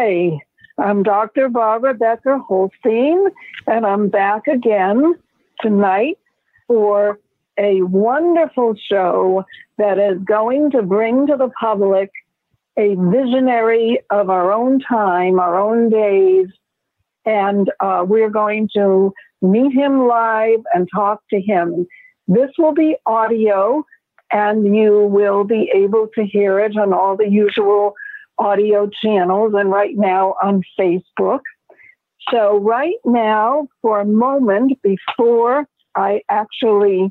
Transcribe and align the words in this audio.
Hi, 0.00 0.38
I'm 0.78 1.02
Dr. 1.02 1.48
Barbara 1.48 1.92
Becker 1.92 2.38
Holstein, 2.38 3.26
and 3.66 3.84
I'm 3.84 4.08
back 4.08 4.46
again 4.46 5.16
tonight 5.60 6.18
for 6.68 7.18
a 7.58 7.82
wonderful 7.82 8.76
show 8.88 9.44
that 9.76 9.98
is 9.98 10.22
going 10.22 10.70
to 10.70 10.82
bring 10.82 11.26
to 11.26 11.36
the 11.36 11.50
public 11.60 12.12
a 12.78 12.94
visionary 12.94 13.98
of 14.10 14.30
our 14.30 14.52
own 14.52 14.78
time, 14.78 15.40
our 15.40 15.58
own 15.58 15.90
days, 15.90 16.46
and 17.26 17.68
uh, 17.80 18.04
we're 18.06 18.30
going 18.30 18.68
to 18.76 19.12
meet 19.42 19.72
him 19.72 20.06
live 20.06 20.60
and 20.74 20.86
talk 20.94 21.24
to 21.30 21.40
him. 21.40 21.88
This 22.28 22.50
will 22.56 22.72
be 22.72 22.94
audio, 23.04 23.84
and 24.30 24.76
you 24.76 25.08
will 25.10 25.42
be 25.42 25.72
able 25.74 26.06
to 26.14 26.24
hear 26.24 26.60
it 26.60 26.76
on 26.76 26.92
all 26.92 27.16
the 27.16 27.28
usual 27.28 27.94
audio 28.38 28.88
channels 29.02 29.52
and 29.56 29.70
right 29.70 29.96
now 29.96 30.34
on 30.42 30.62
Facebook. 30.78 31.40
So, 32.30 32.58
right 32.58 32.96
now, 33.04 33.68
for 33.80 34.00
a 34.00 34.04
moment 34.04 34.78
before 34.82 35.66
I 35.94 36.20
actually 36.28 37.10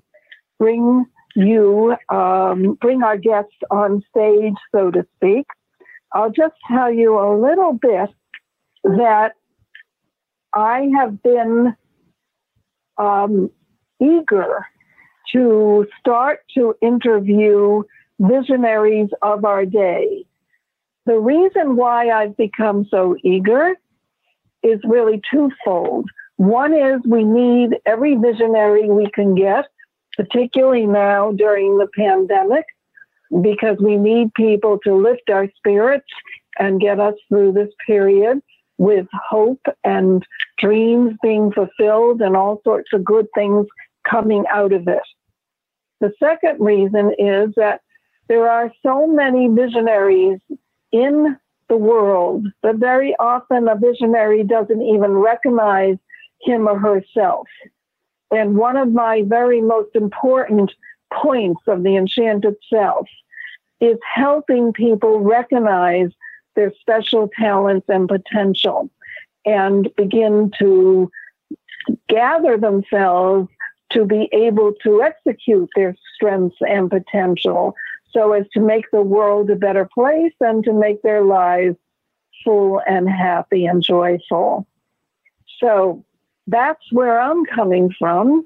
bring 0.59 1.05
you, 1.35 1.95
um, 2.09 2.77
bring 2.81 3.03
our 3.03 3.17
guests 3.17 3.57
on 3.71 4.03
stage, 4.09 4.55
so 4.73 4.91
to 4.91 5.05
speak, 5.15 5.45
I'll 6.13 6.31
just 6.31 6.55
tell 6.69 6.91
you 6.91 7.19
a 7.19 7.35
little 7.39 7.73
bit 7.73 8.09
that 8.83 9.33
I 10.53 10.89
have 10.97 11.21
been 11.21 11.75
um, 12.97 13.51
eager 14.01 14.65
to 15.33 15.85
start 15.99 16.39
to 16.55 16.73
interview 16.81 17.83
visionaries 18.19 19.09
of 19.21 19.45
our 19.45 19.65
day. 19.65 20.25
The 21.07 21.17
reason 21.17 21.77
why 21.77 22.09
I've 22.09 22.35
become 22.35 22.85
so 22.91 23.15
eager 23.23 23.75
is 24.61 24.81
really 24.83 25.21
twofold. 25.31 26.05
One 26.35 26.73
is 26.73 26.99
we 27.07 27.23
need 27.23 27.77
every 27.85 28.15
visionary 28.15 28.89
we 28.89 29.09
can 29.11 29.33
get, 29.33 29.67
particularly 30.17 30.85
now 30.85 31.31
during 31.31 31.77
the 31.77 31.87
pandemic, 31.95 32.65
because 33.41 33.77
we 33.79 33.95
need 33.95 34.33
people 34.33 34.79
to 34.83 34.95
lift 34.95 35.29
our 35.29 35.47
spirits 35.55 36.11
and 36.59 36.81
get 36.81 36.99
us 36.99 37.15
through 37.29 37.53
this 37.53 37.69
period 37.85 38.41
with 38.77 39.07
hope 39.29 39.65
and 39.85 40.25
dreams 40.59 41.13
being 41.23 41.53
fulfilled 41.53 42.21
and 42.21 42.35
all 42.35 42.59
sorts 42.65 42.89
of 42.91 43.05
good 43.05 43.27
things 43.33 43.65
coming 44.05 44.43
out 44.51 44.73
of 44.73 44.89
it. 44.89 45.03
The 46.01 46.11
second 46.21 46.59
reason 46.59 47.13
is 47.17 47.53
that 47.55 47.79
there 48.27 48.49
are 48.49 48.73
so 48.85 49.07
many 49.07 49.47
visionaries 49.47 50.39
in 50.97 51.37
the 51.69 51.77
world 51.77 52.47
but 52.61 52.77
very 52.77 53.15
often 53.19 53.67
a 53.67 53.75
visionary 53.75 54.43
doesn't 54.43 54.81
even 54.81 55.11
recognize 55.11 55.97
him 56.41 56.67
or 56.67 56.79
herself. 56.79 57.47
And 58.31 58.57
one 58.57 58.77
of 58.77 58.91
my 58.91 59.23
very 59.25 59.61
most 59.61 59.95
important 59.95 60.71
points 61.13 61.61
of 61.67 61.83
the 61.83 61.95
enchanted 61.95 62.55
self 62.71 63.07
is 63.79 63.97
helping 64.15 64.73
people 64.73 65.19
recognize 65.19 66.09
their 66.55 66.73
special 66.79 67.29
talents 67.39 67.85
and 67.87 68.07
potential 68.07 68.89
and 69.45 69.89
begin 69.95 70.51
to 70.59 71.09
gather 72.09 72.57
themselves 72.57 73.47
to 73.91 74.05
be 74.05 74.27
able 74.33 74.73
to 74.83 75.01
execute 75.01 75.69
their 75.75 75.95
strengths 76.13 76.57
and 76.61 76.89
potential 76.89 77.73
so 78.17 78.33
as 78.33 78.45
to 78.53 78.59
make 78.59 78.89
the 78.91 79.01
world 79.01 79.49
a 79.51 79.55
better 79.55 79.87
place 79.93 80.33
and 80.39 80.63
to 80.63 80.73
make 80.73 81.01
their 81.03 81.23
lives 81.23 81.75
full 82.43 82.81
and 82.87 83.07
happy 83.07 83.65
and 83.65 83.83
joyful. 83.83 84.65
So 85.59 86.03
that's 86.47 86.81
where 86.91 87.19
I'm 87.19 87.45
coming 87.45 87.93
from. 87.99 88.43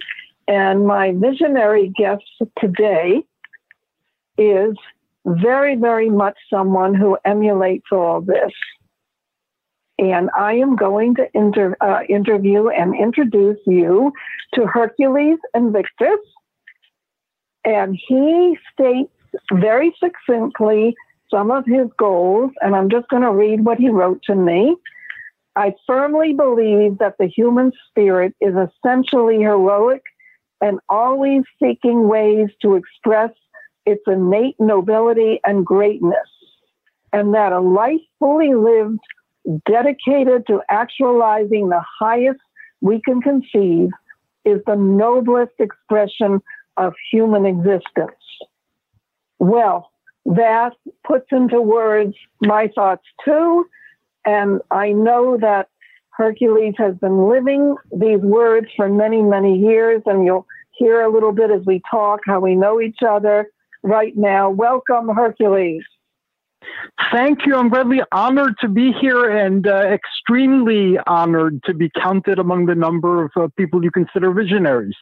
And 0.48 0.86
my 0.86 1.14
visionary 1.14 1.94
guest 1.96 2.24
today 2.60 3.24
is 4.38 4.76
very, 5.26 5.76
very 5.76 6.10
much 6.10 6.38
someone 6.50 6.94
who 6.94 7.18
emulates 7.24 7.86
all 7.92 8.20
this. 8.20 8.52
And 10.00 10.30
I 10.36 10.54
am 10.56 10.76
going 10.76 11.16
to 11.16 11.30
inter, 11.34 11.78
uh, 11.80 12.02
interview 12.10 12.70
and 12.70 12.94
introduce 12.96 13.60
you 13.66 14.12
to 14.56 14.66
Hercules 14.66 15.38
Invictus. 15.54 16.20
And 17.64 17.98
he 18.08 18.58
states 18.74 19.12
very 19.54 19.96
succinctly 20.00 20.96
some 21.30 21.52
of 21.52 21.66
his 21.66 21.88
goals, 21.98 22.52
and 22.62 22.76
I'm 22.76 22.90
just 22.90 23.08
going 23.08 23.24
to 23.24 23.32
read 23.32 23.64
what 23.64 23.78
he 23.78 23.90
wrote 23.90 24.22
to 24.24 24.36
me. 24.36 24.76
I 25.56 25.74
firmly 25.88 26.34
believe 26.34 26.98
that 27.00 27.16
the 27.18 27.28
human 27.28 27.72
spirit 27.88 28.36
is 28.42 28.54
essentially 28.56 29.40
heroic 29.40 30.04
and 30.62 30.80
always 30.90 31.44
seeking 31.62 32.08
ways 32.08 32.50
to 32.62 32.76
express 32.76 33.32
its 33.86 34.04
innate 34.08 34.56
nobility 34.60 35.40
and 35.44 35.66
greatness, 35.66 36.30
and 37.12 37.34
that 37.34 37.52
a 37.52 37.60
life 37.60 38.02
fully 38.20 38.54
lived, 38.54 39.00
dedicated 39.66 40.46
to 40.48 40.62
actualizing 40.70 41.70
the 41.70 41.84
highest 42.00 42.40
we 42.82 43.02
can 43.02 43.22
conceive, 43.22 43.90
is 44.46 44.62
the 44.68 44.76
noblest 44.76 45.54
expression 45.60 46.42
of 46.78 46.94
human 47.12 47.46
existence. 47.46 48.21
Well, 49.42 49.90
that 50.28 50.74
puts 51.04 51.26
into 51.32 51.60
words 51.60 52.14
my 52.42 52.70
thoughts 52.76 53.02
too, 53.26 53.66
and 54.24 54.62
I 54.70 54.92
know 54.92 55.36
that 55.42 55.68
Hercules 56.12 56.76
has 56.78 56.96
been 56.98 57.28
living 57.28 57.76
these 57.92 58.20
words 58.20 58.68
for 58.76 58.88
many, 58.88 59.24
many 59.24 59.58
years, 59.58 60.04
and 60.06 60.24
you'll 60.24 60.46
hear 60.78 61.02
a 61.02 61.12
little 61.12 61.32
bit 61.32 61.50
as 61.50 61.66
we 61.66 61.82
talk 61.90 62.20
how 62.28 62.40
we 62.40 62.54
know 62.54 62.80
each 62.80 63.00
other 63.04 63.48
right 63.82 64.16
now. 64.16 64.52
Welcome, 64.52 65.10
Hercules. 65.10 65.82
Thank 67.12 67.48
you. 67.48 67.56
I'm 67.56 67.72
really 67.72 68.04
honored 68.12 68.54
to 68.62 68.68
be 68.68 68.92
here 69.02 69.28
and 69.28 69.66
uh, 69.66 69.88
extremely 69.88 71.00
honored 71.08 71.64
to 71.64 71.74
be 71.74 71.90
counted 72.00 72.38
among 72.38 72.68
the 72.68 72.76
number 72.76 73.24
of 73.24 73.32
uh, 73.36 73.48
people 73.58 73.84
you 73.84 73.90
consider 73.90 74.32
visionaries. 74.32 74.96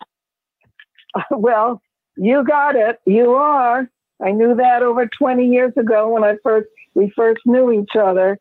Well, 1.31 1.81
you 2.15 2.45
got 2.45 2.75
it. 2.75 2.99
You 3.05 3.31
are. 3.31 3.89
I 4.21 4.31
knew 4.31 4.55
that 4.55 4.83
over 4.83 5.07
20 5.07 5.47
years 5.47 5.73
ago 5.77 6.09
when 6.09 6.23
I 6.23 6.35
first 6.43 6.67
we 6.95 7.11
first 7.15 7.41
knew 7.45 7.71
each 7.71 7.95
other. 7.99 8.39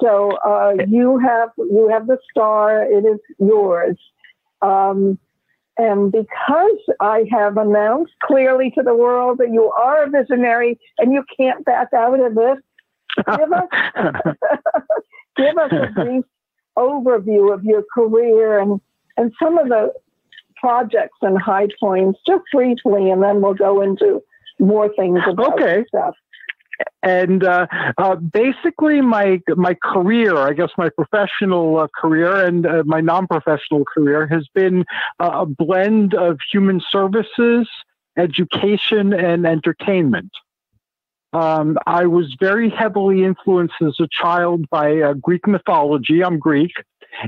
So 0.00 0.30
uh, 0.44 0.74
you 0.88 1.18
have 1.18 1.50
you 1.58 1.88
have 1.90 2.06
the 2.06 2.18
star. 2.30 2.82
It 2.84 3.04
is 3.04 3.20
yours. 3.38 3.98
Um, 4.62 5.18
and 5.78 6.12
because 6.12 6.78
I 7.00 7.24
have 7.30 7.56
announced 7.56 8.12
clearly 8.22 8.70
to 8.76 8.82
the 8.82 8.94
world 8.94 9.38
that 9.38 9.50
you 9.50 9.70
are 9.70 10.04
a 10.04 10.10
visionary 10.10 10.78
and 10.98 11.10
you 11.10 11.24
can't 11.34 11.64
back 11.64 11.88
out 11.94 12.20
of 12.20 12.36
it, 12.36 12.58
give 13.38 13.52
us, 13.52 13.68
give 15.36 15.56
us 15.56 15.72
a 15.72 15.90
brief 15.94 16.24
overview 16.76 17.54
of 17.54 17.64
your 17.64 17.82
career 17.94 18.58
and, 18.58 18.78
and 19.16 19.32
some 19.42 19.56
of 19.56 19.68
the 19.68 19.90
projects 20.56 21.16
and 21.22 21.40
high 21.40 21.68
points, 21.78 22.18
just 22.26 22.44
briefly, 22.52 23.10
and 23.10 23.22
then 23.22 23.40
we'll 23.40 23.54
go 23.54 23.80
into 23.80 24.22
more 24.60 24.88
things 24.94 25.20
about 25.26 25.54
okay. 25.54 25.84
stuff 25.88 26.14
and 27.02 27.44
uh, 27.44 27.66
uh, 27.98 28.16
basically 28.16 29.00
my 29.00 29.40
my 29.48 29.74
career, 29.74 30.36
I 30.36 30.52
guess 30.52 30.70
my 30.76 30.90
professional 30.90 31.78
uh, 31.78 31.88
career 31.96 32.44
and 32.44 32.66
uh, 32.66 32.82
my 32.84 33.00
non-professional 33.00 33.84
career 33.84 34.26
has 34.26 34.46
been 34.54 34.84
a 35.18 35.46
blend 35.46 36.14
of 36.14 36.38
human 36.52 36.80
services, 36.90 37.68
education, 38.16 39.12
and 39.12 39.46
entertainment. 39.46 40.30
Um, 41.32 41.78
I 41.86 42.06
was 42.06 42.36
very 42.40 42.70
heavily 42.70 43.24
influenced 43.24 43.74
as 43.80 43.96
a 44.00 44.08
child 44.10 44.68
by 44.68 45.00
uh, 45.00 45.14
Greek 45.14 45.46
mythology. 45.46 46.24
I'm 46.24 46.38
Greek, 46.38 46.72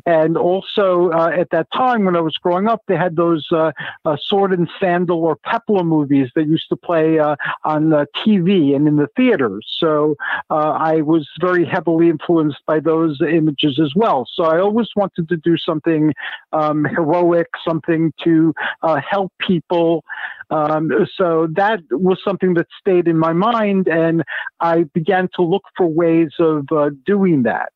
and 0.06 0.36
also 0.36 1.10
uh, 1.10 1.30
at 1.36 1.50
that 1.50 1.68
time 1.72 2.04
when 2.04 2.16
I 2.16 2.20
was 2.20 2.36
growing 2.36 2.68
up, 2.68 2.82
they 2.88 2.96
had 2.96 3.16
those 3.16 3.46
uh, 3.52 3.72
uh, 4.04 4.16
sword 4.20 4.52
and 4.52 4.68
sandal 4.80 5.22
or 5.24 5.36
peplum 5.36 5.88
movies 5.88 6.28
that 6.34 6.46
used 6.46 6.68
to 6.70 6.76
play 6.76 7.18
uh, 7.18 7.36
on 7.64 7.90
TV 8.24 8.74
and 8.74 8.88
in 8.88 8.96
the 8.96 9.08
theaters. 9.16 9.66
So 9.78 10.16
uh, 10.50 10.72
I 10.78 11.02
was 11.02 11.28
very 11.40 11.64
heavily 11.64 12.08
influenced 12.08 12.60
by 12.66 12.80
those 12.80 13.20
images 13.20 13.80
as 13.82 13.92
well. 13.94 14.26
So 14.32 14.44
I 14.44 14.58
always 14.60 14.88
wanted 14.96 15.28
to 15.28 15.36
do 15.36 15.56
something 15.56 16.12
um, 16.52 16.84
heroic, 16.84 17.48
something 17.66 18.12
to 18.24 18.54
uh, 18.82 19.00
help 19.08 19.32
people. 19.40 20.04
Um, 20.50 20.90
so 21.16 21.48
that 21.54 21.80
was 21.90 22.18
something 22.24 22.54
that 22.54 22.66
stayed 22.78 23.08
in 23.08 23.18
my 23.18 23.32
mind, 23.32 23.88
and 23.88 24.22
I 24.60 24.84
began 24.94 25.28
to 25.36 25.42
look 25.42 25.62
for 25.76 25.86
ways 25.86 26.30
of 26.38 26.68
doing 27.04 27.44
that. 27.44 27.72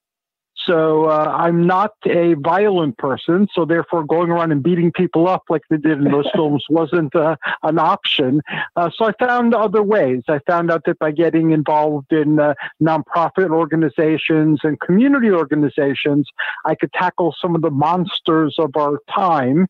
So 0.67 1.05
uh, 1.05 1.33
I'm 1.37 1.67
not 1.67 1.93
a 2.07 2.35
violent 2.35 2.99
person. 2.99 3.47
So 3.53 3.65
therefore, 3.65 4.05
going 4.05 4.31
around 4.31 4.53
and 4.53 4.63
beating 4.63 4.91
people 4.91 5.29
up 5.29 5.45
like 5.49 5.63
they 5.71 5.77
did 5.77 5.99
in 5.99 6.11
those 6.11 6.29
films 6.35 6.65
wasn't 6.69 7.15
uh, 7.15 7.37
an 7.63 7.79
option. 7.79 8.41
Uh, 8.75 8.91
so 8.95 9.05
I 9.05 9.13
found 9.19 9.55
other 9.55 9.83
ways. 9.83 10.23
I 10.29 10.41
found 10.47 10.71
out 10.71 10.83
that 10.87 10.99
by 10.99 11.13
getting 11.13 11.53
involved 11.53 12.13
in 12.13 12.41
uh, 12.41 12.55
nonprofit 12.83 13.51
organizations 13.51 14.61
and 14.65 14.79
community 14.81 15.31
organizations, 15.31 16.29
I 16.65 16.75
could 16.75 16.93
tackle 16.93 17.35
some 17.41 17.55
of 17.55 17.63
the 17.63 17.71
monsters 17.71 18.57
of 18.59 18.77
our 18.77 18.99
time. 19.15 19.67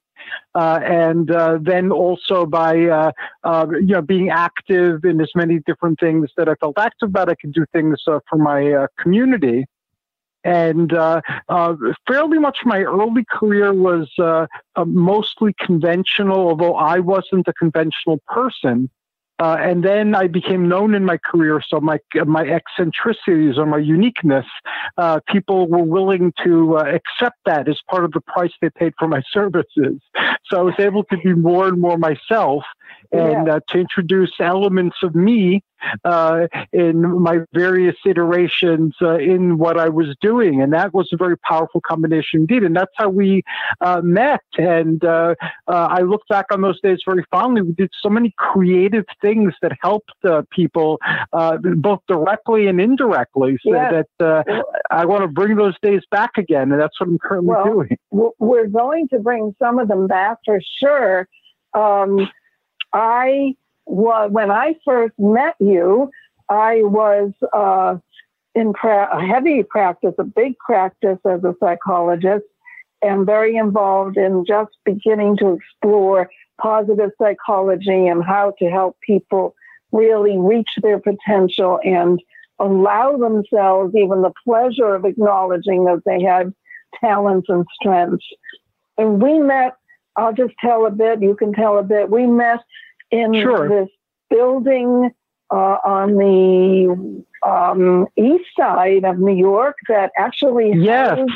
Uh, 0.54 0.80
and 0.82 1.30
uh, 1.30 1.58
then 1.60 1.92
also 1.92 2.46
by 2.46 2.86
uh, 2.86 3.12
uh 3.44 3.66
you 3.70 3.94
know 3.94 4.02
being 4.02 4.30
active 4.30 5.04
in 5.04 5.20
as 5.20 5.30
many 5.36 5.60
different 5.66 6.00
things 6.00 6.30
that 6.36 6.48
I 6.48 6.54
felt 6.56 6.78
active 6.78 7.10
about, 7.10 7.28
I 7.28 7.34
could 7.34 7.52
do 7.52 7.64
things 7.72 8.02
uh, 8.08 8.18
for 8.28 8.36
my 8.36 8.72
uh, 8.72 8.86
community. 8.98 9.66
And 10.46 10.90
fairly 12.06 12.38
much 12.38 12.58
my 12.64 12.82
early 12.82 13.24
career 13.30 13.72
was 13.72 14.08
mostly 14.86 15.54
conventional, 15.58 16.38
although 16.48 16.76
I 16.76 17.00
wasn't 17.00 17.48
a 17.48 17.52
conventional 17.52 18.20
person. 18.26 18.90
Uh, 19.38 19.56
and 19.60 19.84
then 19.84 20.14
I 20.14 20.28
became 20.28 20.66
known 20.66 20.94
in 20.94 21.04
my 21.04 21.18
career, 21.18 21.60
so 21.66 21.78
my 21.78 21.98
my 22.24 22.42
eccentricities 22.46 23.58
or 23.58 23.66
my 23.66 23.76
uniqueness, 23.76 24.46
uh, 24.96 25.20
people 25.28 25.68
were 25.68 25.82
willing 25.82 26.32
to 26.42 26.78
uh, 26.78 26.84
accept 26.84 27.36
that 27.44 27.68
as 27.68 27.78
part 27.90 28.06
of 28.06 28.12
the 28.12 28.22
price 28.22 28.52
they 28.62 28.70
paid 28.70 28.94
for 28.98 29.08
my 29.08 29.22
services. 29.32 30.00
So 30.46 30.58
I 30.58 30.62
was 30.62 30.74
able 30.78 31.04
to 31.04 31.18
be 31.18 31.34
more 31.34 31.68
and 31.68 31.78
more 31.78 31.98
myself, 31.98 32.64
and 33.12 33.50
uh, 33.50 33.60
to 33.68 33.78
introduce 33.78 34.32
elements 34.40 34.96
of 35.02 35.14
me 35.14 35.62
uh, 36.04 36.46
in 36.72 37.20
my 37.20 37.38
various 37.52 37.96
iterations 38.04 38.94
uh, 39.02 39.18
in 39.18 39.58
what 39.58 39.78
I 39.78 39.88
was 39.88 40.14
doing. 40.20 40.62
And 40.62 40.72
that 40.72 40.94
was 40.94 41.08
a 41.12 41.16
very 41.16 41.36
powerful 41.38 41.80
combination 41.80 42.40
indeed. 42.40 42.62
And 42.62 42.76
that's 42.76 42.92
how 42.96 43.08
we 43.08 43.42
uh, 43.80 44.00
met. 44.02 44.42
And 44.58 45.04
uh, 45.04 45.34
uh, 45.68 45.88
I 45.90 46.00
look 46.00 46.22
back 46.28 46.46
on 46.50 46.62
those 46.62 46.80
days 46.80 46.98
very 47.06 47.24
fondly. 47.30 47.62
We 47.62 47.72
did 47.72 47.90
so 48.00 48.08
many 48.08 48.34
creative 48.36 49.04
things 49.20 49.54
that 49.62 49.72
helped 49.82 50.12
people, 50.50 50.98
both 51.32 52.00
directly 52.08 52.66
and 52.66 52.80
indirectly. 52.80 53.58
So 53.62 53.72
yes. 53.72 54.04
that 54.18 54.64
I 54.90 55.04
want 55.04 55.22
to 55.22 55.28
bring 55.28 55.56
those 55.56 55.74
days 55.82 56.02
back 56.10 56.32
again. 56.36 56.72
And 56.72 56.80
that's 56.80 56.98
what 57.00 57.08
I'm 57.08 57.18
currently 57.18 57.48
well, 57.48 57.64
doing. 57.64 57.98
We're 58.10 58.66
going 58.66 59.08
to 59.08 59.18
bring 59.18 59.54
some 59.58 59.78
of 59.78 59.88
them 59.88 60.06
back 60.06 60.38
for 60.44 60.60
sure. 60.80 61.28
Um, 61.74 62.28
I 62.92 63.54
was, 63.86 64.30
when 64.30 64.50
I 64.50 64.74
first 64.84 65.14
met 65.18 65.54
you, 65.58 66.10
I 66.48 66.82
was 66.82 67.32
uh, 67.52 67.96
in 68.54 68.72
pra- 68.72 69.16
a 69.16 69.24
heavy 69.24 69.62
practice, 69.62 70.14
a 70.18 70.24
big 70.24 70.58
practice 70.58 71.18
as 71.24 71.42
a 71.44 71.54
psychologist, 71.60 72.44
and 73.02 73.26
very 73.26 73.56
involved 73.56 74.16
in 74.16 74.44
just 74.46 74.72
beginning 74.84 75.36
to 75.38 75.52
explore 75.52 76.30
positive 76.60 77.10
psychology 77.20 78.06
and 78.06 78.24
how 78.24 78.54
to 78.58 78.70
help 78.70 78.96
people 79.06 79.54
really 79.92 80.36
reach 80.38 80.70
their 80.82 80.98
potential 80.98 81.78
and 81.84 82.20
allow 82.58 83.16
themselves 83.16 83.94
even 83.94 84.22
the 84.22 84.32
pleasure 84.44 84.94
of 84.94 85.04
acknowledging 85.04 85.84
that 85.84 86.02
they 86.06 86.22
had 86.22 86.52
talents 87.00 87.48
and 87.48 87.66
strengths. 87.80 88.26
And 88.96 89.22
we 89.22 89.38
met, 89.38 89.76
I'll 90.16 90.32
just 90.32 90.54
tell 90.60 90.86
a 90.86 90.90
bit, 90.90 91.20
you 91.20 91.36
can 91.36 91.52
tell 91.52 91.78
a 91.78 91.82
bit. 91.82 92.10
We 92.10 92.26
met 92.26 92.60
in 93.10 93.34
sure. 93.34 93.68
this 93.68 93.88
building 94.30 95.10
uh, 95.50 95.78
on 95.84 96.16
the 96.16 97.24
um, 97.46 98.06
east 98.16 98.44
side 98.58 99.04
of 99.04 99.18
New 99.18 99.36
York 99.36 99.76
that 99.88 100.10
actually 100.16 100.72
yes. 100.74 101.18
has 101.18 101.28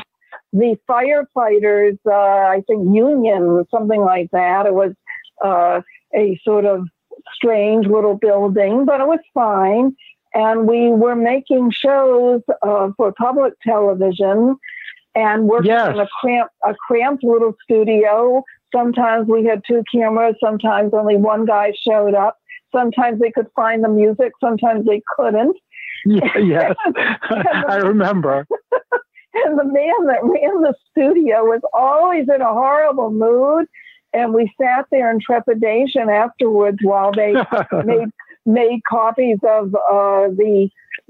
the 0.52 0.76
firefighters, 0.88 1.98
uh, 2.06 2.10
I 2.10 2.62
think, 2.66 2.94
union, 2.94 3.64
something 3.70 4.00
like 4.00 4.30
that. 4.32 4.66
It 4.66 4.74
was 4.74 4.92
uh, 5.44 5.82
a 6.14 6.40
sort 6.44 6.64
of 6.64 6.86
strange 7.34 7.86
little 7.86 8.14
building, 8.14 8.84
but 8.84 9.00
it 9.00 9.06
was 9.06 9.20
fine. 9.32 9.94
And 10.34 10.66
we 10.66 10.90
were 10.90 11.16
making 11.16 11.70
shows 11.70 12.42
uh, 12.62 12.90
for 12.96 13.12
public 13.12 13.54
television 13.62 14.56
and 15.14 15.44
working 15.44 15.70
yes. 15.70 15.88
in 15.88 16.00
a 16.00 16.08
cramped, 16.20 16.54
a 16.64 16.74
cramped 16.74 17.24
little 17.24 17.54
studio 17.62 18.44
Sometimes 18.74 19.28
we 19.28 19.44
had 19.44 19.62
two 19.66 19.82
cameras, 19.92 20.36
sometimes 20.42 20.92
only 20.94 21.16
one 21.16 21.44
guy 21.44 21.72
showed 21.86 22.14
up. 22.14 22.38
Sometimes 22.72 23.20
they 23.20 23.30
could 23.30 23.48
find 23.56 23.82
the 23.82 23.88
music, 23.88 24.32
sometimes 24.40 24.86
they 24.86 25.02
couldn't. 25.16 25.56
Yeah, 26.04 26.38
yes, 26.38 26.76
I 27.68 27.76
remember. 27.82 28.46
and 29.34 29.58
the 29.58 29.64
man 29.64 30.06
that 30.06 30.22
ran 30.22 30.62
the 30.62 30.74
studio 30.90 31.44
was 31.44 31.60
always 31.72 32.26
in 32.32 32.40
a 32.40 32.52
horrible 32.52 33.10
mood. 33.10 33.66
And 34.12 34.34
we 34.34 34.52
sat 34.60 34.86
there 34.90 35.10
in 35.10 35.20
trepidation 35.20 36.08
afterwards 36.08 36.78
while 36.82 37.12
they 37.12 37.32
made 37.84 38.08
made 38.44 38.80
copies 38.88 39.38
of 39.48 39.74
uh, 39.74 40.28
the 40.28 40.68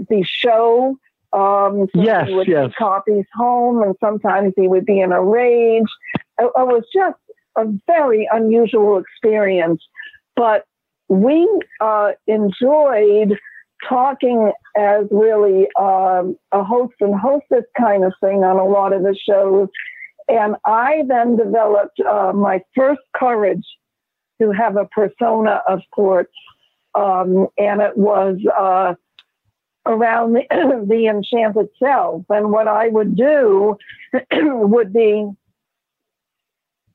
the 0.08 0.22
show. 0.22 0.96
Um, 1.32 1.86
yes, 1.94 2.28
he 2.28 2.34
would 2.34 2.48
yes. 2.48 2.72
copies 2.76 3.24
home, 3.34 3.82
and 3.82 3.94
sometimes 4.00 4.52
he 4.56 4.68
would 4.68 4.84
be 4.84 5.00
in 5.00 5.12
a 5.12 5.22
rage. 5.22 5.88
It, 6.38 6.44
it 6.44 6.66
was 6.66 6.82
just 6.92 7.16
a 7.62 7.72
very 7.86 8.28
unusual 8.32 8.98
experience, 8.98 9.82
but 10.36 10.64
we 11.08 11.48
uh, 11.80 12.12
enjoyed 12.26 13.38
talking 13.88 14.52
as 14.76 15.06
really 15.10 15.68
um, 15.78 16.36
a 16.52 16.62
host 16.62 16.94
and 17.00 17.14
hostess 17.18 17.64
kind 17.78 18.04
of 18.04 18.12
thing 18.20 18.44
on 18.44 18.56
a 18.56 18.64
lot 18.64 18.92
of 18.92 19.02
the 19.02 19.16
shows. 19.28 19.68
And 20.28 20.54
I 20.64 21.02
then 21.08 21.36
developed 21.36 21.98
uh, 22.00 22.32
my 22.34 22.62
first 22.76 23.00
courage 23.16 23.64
to 24.40 24.52
have 24.52 24.76
a 24.76 24.86
persona 24.86 25.62
of 25.68 25.80
sorts. 25.94 26.32
Um, 26.94 27.48
and 27.58 27.80
it 27.80 27.96
was 27.96 28.38
uh, 28.56 28.94
around 29.86 30.34
the, 30.34 30.42
the 30.88 31.06
enchanted. 31.06 31.68
And 31.80 32.52
what 32.52 32.68
I 32.68 32.88
would 32.88 33.16
do 33.16 33.76
would 34.32 34.92
be 34.92 35.30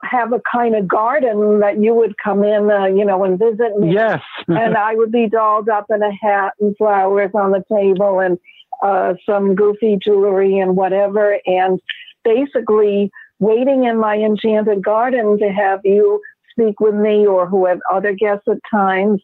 have 0.09 0.33
a 0.33 0.41
kind 0.51 0.75
of 0.75 0.87
garden 0.87 1.59
that 1.59 1.81
you 1.81 1.93
would 1.93 2.15
come 2.23 2.43
in, 2.43 2.69
uh, 2.69 2.85
you 2.85 3.05
know, 3.05 3.23
and 3.23 3.39
visit 3.39 3.77
me. 3.77 3.93
Yes. 3.93 4.21
and 4.47 4.75
I 4.75 4.95
would 4.95 5.11
be 5.11 5.27
dolled 5.27 5.69
up 5.69 5.87
in 5.89 6.01
a 6.01 6.13
hat 6.13 6.53
and 6.59 6.75
flowers 6.77 7.31
on 7.33 7.51
the 7.51 7.63
table 7.71 8.19
and 8.19 8.37
uh, 8.83 9.13
some 9.25 9.55
goofy 9.55 9.97
jewelry 10.01 10.59
and 10.59 10.75
whatever. 10.75 11.39
And 11.45 11.79
basically 12.23 13.11
waiting 13.39 13.83
in 13.85 13.97
my 13.97 14.15
enchanted 14.15 14.83
garden 14.83 15.37
to 15.39 15.49
have 15.49 15.81
you 15.83 16.21
speak 16.51 16.79
with 16.79 16.95
me 16.95 17.25
or 17.25 17.47
who 17.47 17.65
have 17.65 17.79
other 17.91 18.13
guests 18.13 18.47
at 18.49 18.57
times. 18.71 19.21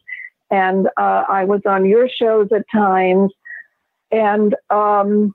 And 0.50 0.88
uh, 0.98 1.24
I 1.28 1.44
was 1.44 1.62
on 1.66 1.86
your 1.86 2.08
shows 2.08 2.48
at 2.54 2.64
times. 2.70 3.32
And 4.10 4.54
um, 4.68 5.34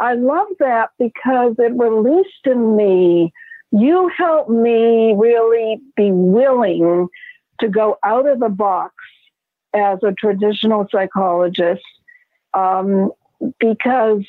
I 0.00 0.14
love 0.14 0.48
that 0.58 0.90
because 0.98 1.54
it 1.58 1.72
released 1.76 2.46
in 2.46 2.76
me 2.76 3.32
you 3.72 4.10
help 4.16 4.48
me 4.48 5.14
really 5.16 5.80
be 5.96 6.10
willing 6.10 7.08
to 7.60 7.68
go 7.68 7.98
out 8.04 8.28
of 8.28 8.40
the 8.40 8.48
box 8.48 8.94
as 9.74 9.98
a 10.02 10.12
traditional 10.12 10.86
psychologist 10.90 11.82
um, 12.54 13.10
because 13.58 14.22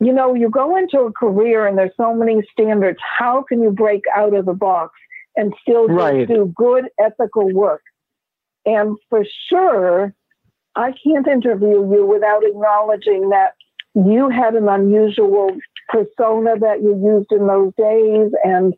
you 0.00 0.12
know 0.12 0.34
you 0.34 0.48
go 0.48 0.76
into 0.76 1.00
a 1.00 1.12
career 1.12 1.66
and 1.66 1.76
there's 1.76 1.90
so 1.96 2.14
many 2.14 2.42
standards 2.52 2.98
how 3.18 3.42
can 3.42 3.62
you 3.62 3.70
break 3.70 4.02
out 4.14 4.34
of 4.34 4.46
the 4.46 4.54
box 4.54 4.92
and 5.36 5.54
still 5.60 5.86
right. 5.88 6.26
do 6.26 6.52
good 6.56 6.88
ethical 6.98 7.52
work 7.52 7.82
and 8.64 8.96
for 9.10 9.24
sure 9.48 10.14
i 10.74 10.92
can't 11.04 11.28
interview 11.28 11.92
you 11.92 12.06
without 12.06 12.42
acknowledging 12.44 13.28
that 13.28 13.54
you 13.94 14.30
had 14.30 14.54
an 14.54 14.68
unusual 14.68 15.50
persona 15.90 16.58
that 16.58 16.82
you 16.82 16.94
used 17.04 17.32
in 17.32 17.46
those 17.46 17.72
days. 17.76 18.32
And 18.44 18.74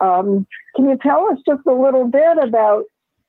um, 0.00 0.46
can 0.74 0.88
you 0.88 0.98
tell 1.00 1.28
us 1.30 1.38
just 1.46 1.66
a 1.66 1.72
little 1.72 2.06
bit 2.06 2.38
about 2.38 2.84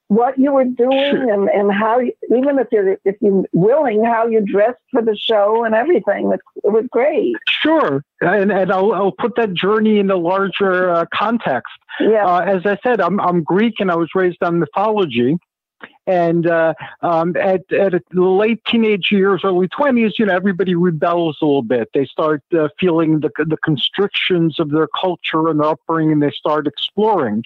what 0.08 0.38
you 0.38 0.54
were 0.54 0.66
doing 0.66 1.30
and, 1.32 1.50
and 1.50 1.74
how, 1.74 2.00
you, 2.00 2.14
even 2.36 2.60
if 2.60 2.68
you're 2.72 2.98
if 3.06 3.16
you're 3.22 3.44
willing, 3.54 4.04
how 4.04 4.28
you 4.28 4.42
dressed 4.42 4.82
for 4.92 5.02
the 5.02 5.18
show 5.18 5.64
and 5.64 5.74
everything? 5.74 6.32
It, 6.32 6.40
it 6.64 6.72
was 6.72 6.86
great. 6.92 7.36
Sure, 7.50 8.04
and 8.22 8.52
and 8.52 8.72
I'll 8.72 8.94
I'll 8.94 9.12
put 9.12 9.36
that 9.38 9.54
journey 9.54 10.00
in 10.00 10.10
a 10.12 10.16
larger 10.16 10.92
uh, 10.92 11.06
context. 11.14 11.74
Yeah. 12.00 12.26
Uh, 12.26 12.40
as 12.42 12.66
I 12.66 12.78
said, 12.84 13.02
I'm 13.02 13.20
I'm 13.20 13.44
Greek 13.44 13.76
and 13.80 13.90
I 13.92 13.96
was 13.96 14.10
raised 14.14 14.44
on 14.44 14.60
mythology. 14.60 15.38
And 16.08 16.48
uh, 16.48 16.74
um, 17.02 17.36
at, 17.36 17.72
at 17.72 18.04
the 18.12 18.22
late 18.22 18.64
teenage 18.66 19.10
years, 19.12 19.42
early 19.44 19.68
20s, 19.68 20.14
you 20.20 20.26
know, 20.26 20.36
everybody 20.36 20.76
rebels 20.76 21.38
a 21.42 21.46
little 21.46 21.64
bit. 21.64 21.90
They 21.94 22.06
start 22.06 22.44
uh, 22.58 22.70
feeling 22.80 23.22
the, 23.22 23.32
the 23.38 23.58
constrictions 23.58 24.60
of 24.60 24.70
their 24.70 24.88
culture 25.00 25.48
and 25.48 25.60
their 25.60 25.70
upbringing. 25.70 26.20
They 26.20 26.32
start 26.32 26.68
exploring. 26.68 27.44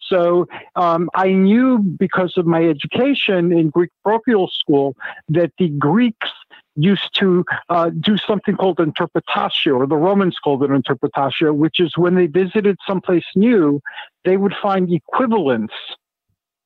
So 0.00 0.48
um, 0.74 1.08
I 1.14 1.28
knew 1.28 1.78
because 1.78 2.34
of 2.36 2.44
my 2.44 2.64
education 2.64 3.52
in 3.52 3.70
Greek 3.70 3.90
parochial 4.04 4.48
school 4.48 4.96
that 5.28 5.52
the 5.58 5.68
Greeks 5.68 6.28
used 6.76 7.14
to 7.18 7.44
uh, 7.68 7.90
do 8.00 8.16
something 8.16 8.56
called 8.56 8.78
interpretatio, 8.78 9.76
or 9.76 9.86
the 9.86 9.96
Romans 9.96 10.38
called 10.42 10.62
it 10.62 10.70
interpretatio, 10.70 11.54
which 11.54 11.80
is 11.80 11.96
when 11.96 12.14
they 12.14 12.26
visited 12.26 12.76
someplace 12.86 13.26
new, 13.36 13.80
they 14.24 14.36
would 14.36 14.54
find 14.62 14.92
equivalents 14.92 15.74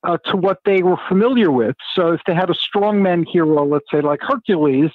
uh, 0.07 0.17
to 0.31 0.37
what 0.37 0.61
they 0.65 0.83
were 0.83 0.97
familiar 1.09 1.51
with. 1.51 1.77
So 1.95 2.13
if 2.13 2.21
they 2.27 2.35
had 2.35 2.49
a 2.49 2.55
strongman 2.55 3.27
hero, 3.27 3.67
let's 3.67 3.91
say 3.91 4.01
like 4.01 4.21
Hercules, 4.23 4.91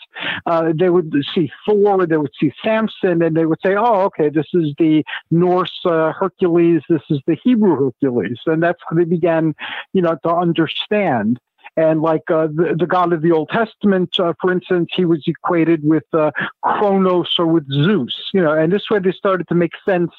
uh, 0.46 0.72
they 0.78 0.90
would 0.90 1.14
see 1.36 1.52
Thor, 1.66 2.08
they 2.08 2.18
would 2.18 2.32
see 2.40 2.52
Samson, 2.64 3.22
and 3.22 3.36
they 3.36 3.46
would 3.46 3.60
say, 3.64 3.76
"Oh, 3.76 4.02
okay, 4.08 4.30
this 4.30 4.48
is 4.54 4.74
the 4.78 5.04
Norse 5.30 5.80
uh, 5.86 6.14
Hercules, 6.14 6.82
this 6.90 7.02
is 7.10 7.20
the 7.28 7.38
Hebrew 7.44 7.76
Hercules," 7.76 8.40
and 8.46 8.64
that's 8.64 8.80
how 8.90 8.96
they 8.96 9.04
began, 9.04 9.54
you 9.94 10.02
know, 10.02 10.18
to 10.24 10.34
understand. 10.34 11.40
And 11.78 12.02
like 12.02 12.30
uh, 12.30 12.48
the, 12.48 12.76
the, 12.78 12.86
God 12.86 13.14
of 13.14 13.22
the 13.22 13.32
Old 13.32 13.50
Testament, 13.50 14.20
uh, 14.20 14.34
for 14.42 14.52
instance, 14.52 14.90
he 14.94 15.06
was 15.06 15.24
equated 15.26 15.82
with 15.84 16.04
uh, 16.14 16.32
Kronos 16.64 17.34
or 17.40 17.46
with 17.46 17.66
Zeus, 17.72 18.30
you 18.34 18.42
know, 18.42 18.52
and 18.52 18.74
this 18.74 18.90
way 18.90 19.00
they 19.00 19.14
started 19.14 19.48
to 19.48 19.56
make 19.56 19.72
sense 19.86 20.12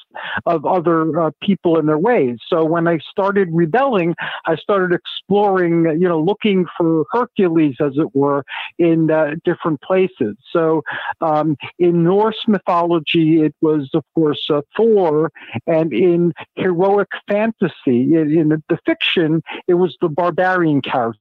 of 0.47 0.65
other 0.65 1.19
uh, 1.19 1.31
people 1.41 1.77
and 1.77 1.87
their 1.87 1.99
ways. 1.99 2.39
So 2.47 2.65
when 2.65 2.87
I 2.87 2.97
started 2.97 3.49
rebelling, 3.51 4.15
I 4.47 4.55
started 4.55 4.95
exploring, 4.95 5.85
you 6.01 6.07
know, 6.07 6.19
looking 6.19 6.65
for 6.75 7.05
Hercules, 7.11 7.75
as 7.79 7.97
it 7.97 8.15
were, 8.15 8.43
in 8.79 9.11
uh, 9.11 9.35
different 9.45 9.79
places. 9.81 10.35
So 10.51 10.81
um, 11.21 11.55
in 11.77 12.03
Norse 12.03 12.47
mythology, 12.47 13.41
it 13.43 13.53
was, 13.61 13.91
of 13.93 14.03
course, 14.15 14.49
uh, 14.49 14.61
Thor, 14.75 15.31
and 15.67 15.93
in 15.93 16.33
heroic 16.55 17.09
fantasy, 17.27 18.15
in, 18.15 18.35
in 18.35 18.49
the 18.49 18.79
fiction, 18.85 19.43
it 19.67 19.75
was 19.75 19.95
the 20.01 20.09
barbarian 20.09 20.81
character. 20.81 21.19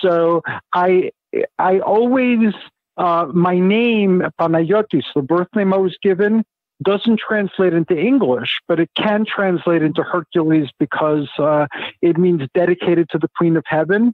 So 0.00 0.42
I 0.74 1.10
I 1.58 1.80
always 1.80 2.54
uh, 2.96 3.26
my 3.32 3.58
name 3.58 4.22
Panayotis, 4.40 5.04
the 5.14 5.22
birth 5.22 5.48
name 5.54 5.72
I 5.72 5.76
was 5.78 5.96
given, 6.02 6.44
doesn't 6.82 7.18
translate 7.18 7.72
into 7.72 7.96
English, 7.96 8.60
but 8.68 8.80
it 8.80 8.90
can 8.96 9.24
translate 9.24 9.82
into 9.82 10.02
Hercules 10.02 10.68
because 10.78 11.28
uh, 11.38 11.66
it 12.02 12.18
means 12.18 12.42
dedicated 12.54 13.08
to 13.10 13.18
the 13.18 13.28
Queen 13.36 13.56
of 13.56 13.64
Heaven. 13.66 14.12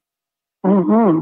Mm-hmm. 0.64 1.20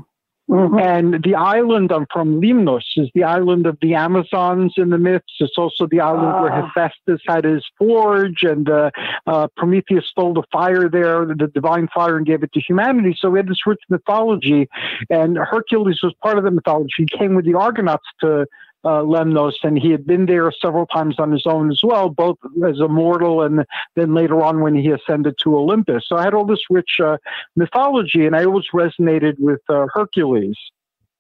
Mm-hmm. 0.51 0.79
And 0.79 1.25
the 1.25 1.35
island 1.35 1.93
I'm 1.93 2.07
from, 2.13 2.41
Limnos, 2.41 2.83
is 2.97 3.09
the 3.15 3.23
island 3.23 3.65
of 3.67 3.79
the 3.81 3.95
Amazons 3.95 4.75
in 4.77 4.91
the 4.91 4.99
myths. 4.99 5.33
It's 5.39 5.57
also 5.57 5.87
the 5.87 6.01
island 6.01 6.43
where 6.43 6.53
ah. 6.53 6.67
Hephaestus 6.67 7.23
had 7.27 7.45
his 7.45 7.65
forge, 7.79 8.43
and 8.43 8.69
uh, 8.69 8.91
uh, 9.27 9.47
Prometheus 9.57 10.05
stole 10.11 10.35
the 10.35 10.43
fire 10.53 10.89
there, 10.89 11.25
the 11.25 11.51
divine 11.55 11.89
fire, 11.95 12.17
and 12.17 12.27
gave 12.27 12.43
it 12.43 12.53
to 12.55 12.61
humanity. 12.61 13.17
So 13.19 13.31
we 13.31 13.39
had 13.39 13.49
this 13.49 13.67
rich 13.67 13.81
mythology, 13.89 14.69
and 15.09 15.39
Hercules 15.39 16.01
was 16.03 16.13
part 16.23 16.39
of 16.39 16.45
the 16.45 16.51
mythology. 16.51 16.93
He 16.99 17.07
came 17.07 17.35
with 17.35 17.45
the 17.45 17.55
Argonauts 17.55 18.07
to 18.21 18.47
uh, 18.85 19.03
Lemnos, 19.03 19.55
and 19.63 19.79
he 19.79 19.91
had 19.91 20.07
been 20.07 20.27
there 20.27 20.51
several 20.53 20.87
times 20.87 21.17
on 21.19 21.31
his 21.31 21.45
own 21.47 21.71
as 21.71 21.81
well, 21.83 22.09
both 22.09 22.39
as 22.67 22.81
a 22.81 22.89
mortal 22.89 23.43
and 23.43 23.65
then 23.97 24.15
later 24.15 24.43
on 24.43 24.61
when 24.61 24.75
he 24.75 24.91
ascended 24.91 25.35
to 25.43 25.57
Olympus. 25.57 26.05
So 26.09 26.17
I 26.17 26.25
had 26.25 26.35
all 26.35 26.47
this 26.47 26.63
rich 26.71 26.99
uh, 27.03 27.19
mythology, 27.57 28.27
and 28.27 28.35
I 28.35 28.45
always 28.45 28.67
resonated 28.75 29.35
with 29.39 29.61
uh, 29.69 29.87
Hercules. 29.93 30.57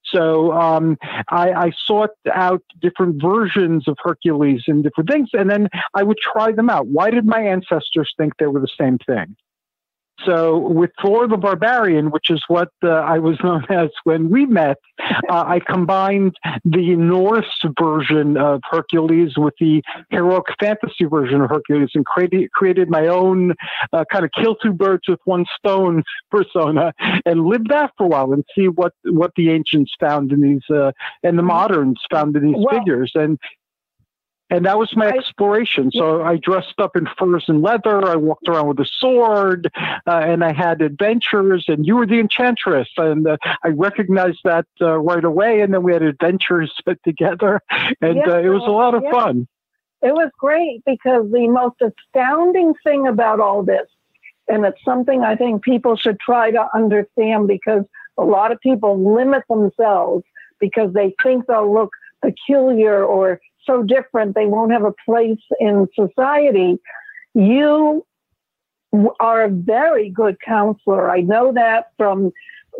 So 0.05 0.53
um, 0.53 0.99
I, 1.29 1.53
I, 1.53 1.73
sought 1.87 2.11
out 2.35 2.63
different 2.81 3.23
versions 3.23 3.89
of 3.89 3.97
Hercules 4.03 4.63
and 4.67 4.83
different 4.83 5.09
things, 5.09 5.31
and 5.33 5.49
then 5.49 5.69
I 5.95 6.03
would 6.03 6.19
try 6.19 6.53
them 6.53 6.69
out. 6.69 6.89
Why 6.89 7.11
did 7.11 7.25
my 7.25 7.41
ancestors 7.41 8.13
think 8.19 8.35
they 8.39 8.47
were 8.47 8.61
the 8.61 8.69
same 8.79 8.99
thing? 8.99 9.37
So 10.25 10.59
with 10.59 10.91
Thor 11.01 11.27
the 11.27 11.37
Barbarian, 11.37 12.11
which 12.11 12.31
is 12.31 12.43
what 12.49 12.69
uh, 12.85 12.91
I 12.91 13.19
was 13.19 13.39
known 13.45 13.65
as 13.71 13.91
when 14.05 14.31
we 14.31 14.47
met, 14.47 14.77
uh, 15.29 15.45
I 15.47 15.61
combined 15.67 16.37
the 16.65 16.95
Norse 16.97 17.65
version 17.81 18.37
of 18.37 18.61
Hercules 18.71 19.33
with 19.37 19.55
the 19.59 19.83
heroic 20.11 20.45
fantasy 20.61 21.05
version 21.05 21.41
of 21.41 21.51
Hercules 21.51 21.91
and 21.95 22.05
created, 22.05 22.53
created 22.53 22.89
my 22.89 23.07
own 23.07 23.55
uh, 23.93 24.05
kind 24.13 24.25
of 24.25 24.31
kill 24.33 24.55
two 24.57 24.73
birds 24.73 25.09
with 25.09 25.21
one 25.25 25.45
stone 25.59 26.03
persona 26.31 26.93
and 27.25 27.47
lived 27.47 27.69
that 27.71 27.91
for 27.97 28.05
a 28.05 28.09
while 28.09 28.33
and 28.33 28.45
see 28.55 28.69
what, 28.69 28.93
what 29.05 29.33
the 29.37 29.51
ancients 29.51 29.93
found 29.99 30.33
in 30.33 30.41
these 30.41 30.63
uh, 30.71 30.93
and 31.23 31.39
the 31.39 31.43
moderns 31.43 31.99
found 32.11 32.37
in 32.37 32.47
these 32.47 32.57
well, 32.57 32.79
figures. 32.79 33.13
And 33.15 33.39
and 34.53 34.67
that 34.67 34.79
was 34.79 34.95
my 34.95 35.09
exploration. 35.09 35.91
So 35.91 36.23
I 36.23 36.37
dressed 36.37 36.75
up 36.79 36.95
in 36.95 37.09
furs 37.19 37.47
and 37.49 37.63
leather. 37.63 38.07
I 38.07 38.17
walked 38.17 38.47
around 38.49 38.69
with 38.69 38.81
a 38.81 38.85
sword, 38.85 39.71
uh, 39.75 40.11
and 40.11 40.45
I 40.45 40.53
had 40.53 40.83
adventures. 40.83 41.65
And 41.69 41.87
you 41.87 41.97
were 41.97 42.07
the 42.07 42.21
enchantress, 42.21 42.91
and 42.99 43.27
uh, 43.27 43.39
I 43.65 43.69
recognized 43.69 44.41
that 44.45 44.67
uh, 44.83 44.99
right 44.99 45.25
away. 45.25 45.63
And 45.63 45.73
then 45.73 45.83
we 45.83 45.95
had 45.95 46.03
adventures 46.03 46.71
together, 47.05 47.63
and 48.03 48.19
uh, 48.29 48.41
it 48.41 48.51
was 48.51 48.63
a 48.67 48.71
lot 48.71 48.95
of 48.95 49.03
fun. 49.11 49.49
It 50.03 50.13
was 50.13 50.31
great 50.39 50.83
because 50.85 51.31
the 51.33 51.49
most 51.49 51.77
astounding 51.81 52.75
thing 52.85 53.07
about 53.07 53.41
all 53.41 53.63
this, 53.63 53.89
and 54.49 54.67
it's 54.67 54.85
something 54.85 55.23
I 55.23 55.35
think 55.35 55.63
people 55.63 55.97
should 55.97 56.21
try 56.21 56.51
to 56.51 56.69
understand 56.75 57.49
because 57.49 57.85
a 58.19 58.25
lot 58.25 58.53
of 58.53 58.61
people 58.61 59.15
limit 59.15 59.45
themselves 59.49 60.25
because 60.61 60.93
they 60.93 61.15
think 61.23 61.47
they'll 61.47 61.73
look 61.73 61.91
peculiar 62.21 63.03
or 63.03 63.41
so 63.65 63.83
different, 63.83 64.35
they 64.35 64.47
won't 64.47 64.73
have 64.73 64.85
a 64.85 64.95
place 65.05 65.41
in 65.61 65.87
society. 65.95 66.79
You 67.35 68.05
are 69.21 69.45
a 69.45 69.49
very 69.49 70.11
good 70.11 70.37
counselor. 70.45 71.11
I 71.11 71.21
know 71.21 71.53
that 71.53 71.87
from 71.97 72.31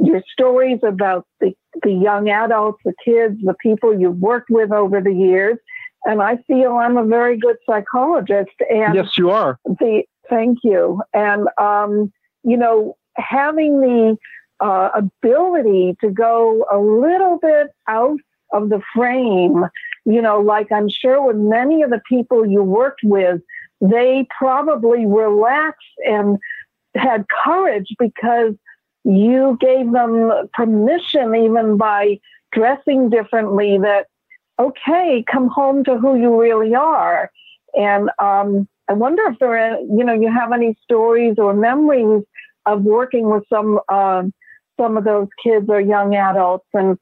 your 0.01 0.23
stories 0.33 0.81
about 0.83 1.27
the, 1.41 1.55
the 1.83 1.93
young 1.93 2.29
adults, 2.29 2.81
the 2.85 2.95
kids, 3.05 3.37
the 3.43 3.55
people 3.55 3.99
you've 3.99 4.19
worked 4.19 4.51
with 4.51 4.73
over 4.73 5.01
the 5.01 5.13
years. 5.13 5.59
And 6.05 6.21
I 6.21 6.37
feel 6.49 6.73
I'm 6.73 6.97
a 6.97 7.05
very 7.05 7.39
good 7.39 7.57
psychologist. 7.65 8.51
And 8.69 8.95
yes, 8.95 9.17
you 9.17 9.31
are. 9.31 9.59
The 9.65 10.03
thank 10.29 10.59
you. 10.65 11.01
And 11.15 11.49
um, 11.59 12.13
you 12.43 12.57
know, 12.57 12.97
having 13.17 13.81
the 13.81 14.17
uh, 14.61 14.91
ability 14.95 15.97
to 16.01 16.11
go 16.11 16.65
a 16.73 16.79
little 16.79 17.39
bit 17.41 17.69
out 17.89 18.19
of 18.53 18.69
the 18.69 18.81
frame 18.95 19.65
you 20.05 20.21
know, 20.21 20.41
like 20.41 20.71
I'm 20.73 20.89
sure 20.89 21.25
with 21.25 21.37
many 21.37 21.83
of 21.83 21.91
the 21.91 22.03
people 22.09 22.47
you 22.47 22.63
worked 22.63 23.01
with, 23.03 23.41
they 23.81 24.27
probably 24.37 25.07
relaxed 25.07 25.87
and 26.07 26.39
had 26.95 27.27
courage 27.45 27.95
because 27.99 28.55
you 29.05 29.59
gave 29.61 29.93
them 29.93 30.31
permission, 30.55 31.35
even 31.35 31.77
by 31.77 32.21
dressing 32.53 33.11
differently, 33.11 33.79
that, 33.79 34.07
okay, 34.59 35.25
come 35.31 35.49
home 35.49 35.83
to 35.85 35.99
who 35.99 36.17
you 36.17 36.41
really 36.41 36.75
are. 36.75 37.31
And 37.75 38.11
um, 38.19 38.69
I 38.89 38.93
wonder 38.93 39.23
if 39.25 39.39
there 39.39 39.57
are, 39.57 39.81
you 39.81 40.05
know, 40.05 40.13
you 40.13 40.31
have 40.31 40.53
any 40.53 40.77
stories 40.83 41.37
or 41.39 41.55
memories 41.55 42.23
of 42.67 42.83
working 42.83 43.31
with 43.31 43.45
some 43.49 43.81
uh, 43.89 44.23
some 44.79 44.97
of 44.97 45.05
those 45.05 45.29
kids 45.43 45.67
or 45.69 45.81
young 45.81 46.15
adults 46.15 46.67
and 46.73 46.99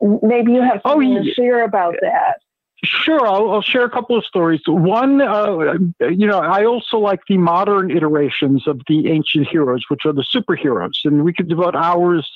maybe 0.00 0.52
you 0.52 0.62
have 0.62 0.80
oh, 0.84 0.92
something 0.92 1.18
oh, 1.18 1.22
to 1.22 1.32
share 1.32 1.64
about 1.64 1.94
that. 2.02 2.38
Sure, 2.84 3.26
I'll, 3.26 3.50
I'll, 3.50 3.62
share 3.62 3.84
a 3.84 3.90
couple 3.90 4.18
of 4.18 4.24
stories. 4.24 4.60
One, 4.66 5.22
uh, 5.22 5.74
you 6.00 6.26
know, 6.26 6.38
I 6.38 6.66
also 6.66 6.98
like 6.98 7.20
the 7.26 7.38
modern 7.38 7.90
iterations 7.90 8.68
of 8.68 8.82
the 8.86 9.08
ancient 9.08 9.48
heroes, 9.48 9.84
which 9.88 10.02
are 10.04 10.12
the 10.12 10.24
superheroes, 10.24 11.04
and 11.04 11.24
we 11.24 11.32
could 11.32 11.48
devote 11.48 11.74
hours 11.74 12.28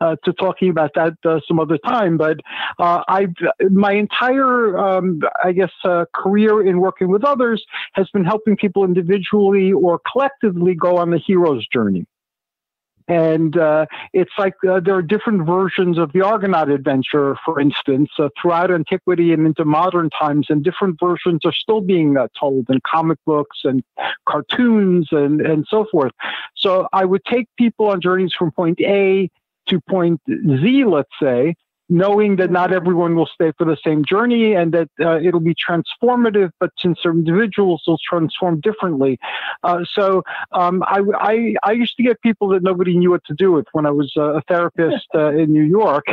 uh, 0.00 0.16
to 0.24 0.32
talking 0.32 0.68
about 0.68 0.90
that 0.96 1.14
uh, 1.24 1.38
some 1.46 1.60
other 1.60 1.78
time. 1.78 2.16
But 2.16 2.40
uh, 2.80 3.04
I, 3.06 3.28
my 3.70 3.92
entire, 3.92 4.76
um, 4.76 5.20
I 5.42 5.52
guess, 5.52 5.72
uh, 5.84 6.06
career 6.12 6.66
in 6.66 6.80
working 6.80 7.08
with 7.08 7.24
others 7.24 7.64
has 7.92 8.08
been 8.10 8.24
helping 8.24 8.56
people 8.56 8.84
individually 8.84 9.72
or 9.72 10.00
collectively 10.10 10.74
go 10.74 10.96
on 10.96 11.10
the 11.10 11.18
hero's 11.18 11.66
journey. 11.68 12.04
And 13.06 13.58
uh, 13.58 13.86
it's 14.14 14.32
like 14.38 14.54
uh, 14.68 14.80
there 14.80 14.94
are 14.94 15.02
different 15.02 15.46
versions 15.46 15.98
of 15.98 16.12
the 16.12 16.22
Argonaut 16.22 16.70
adventure, 16.70 17.36
for 17.44 17.60
instance, 17.60 18.10
uh, 18.18 18.30
throughout 18.40 18.70
antiquity 18.70 19.32
and 19.32 19.46
into 19.46 19.64
modern 19.64 20.08
times, 20.08 20.46
and 20.48 20.64
different 20.64 20.98
versions 20.98 21.40
are 21.44 21.52
still 21.52 21.82
being 21.82 22.16
uh, 22.16 22.28
told 22.38 22.70
in 22.70 22.80
comic 22.80 23.18
books 23.26 23.58
and 23.64 23.82
cartoons 24.26 25.08
and, 25.10 25.42
and 25.42 25.66
so 25.68 25.86
forth. 25.92 26.12
So 26.56 26.88
I 26.94 27.04
would 27.04 27.24
take 27.26 27.48
people 27.58 27.88
on 27.88 28.00
journeys 28.00 28.32
from 28.32 28.52
point 28.52 28.80
A 28.80 29.30
to 29.68 29.80
point 29.80 30.20
Z, 30.28 30.84
let's 30.84 31.10
say, 31.20 31.54
knowing 31.88 32.36
that 32.36 32.50
not 32.50 32.72
everyone 32.72 33.14
will 33.14 33.26
stay 33.26 33.52
for 33.58 33.64
the 33.64 33.76
same 33.84 34.04
journey 34.04 34.54
and 34.54 34.72
that 34.72 34.88
uh, 35.00 35.18
it'll 35.20 35.40
be 35.40 35.54
transformative, 35.54 36.50
but 36.58 36.70
since 36.78 36.98
individuals 37.04 37.82
will 37.86 37.98
transform 38.08 38.60
differently. 38.60 39.18
Uh, 39.62 39.84
so 39.92 40.22
um, 40.52 40.82
I, 40.86 41.00
I, 41.14 41.54
I, 41.62 41.72
used 41.72 41.96
to 41.96 42.02
get 42.02 42.20
people 42.22 42.48
that 42.48 42.62
nobody 42.62 42.96
knew 42.96 43.10
what 43.10 43.24
to 43.26 43.34
do 43.34 43.52
with 43.52 43.66
when 43.72 43.84
I 43.84 43.90
was 43.90 44.12
a 44.16 44.42
therapist 44.48 45.06
uh, 45.14 45.32
in 45.32 45.52
New 45.52 45.64
York 45.64 46.06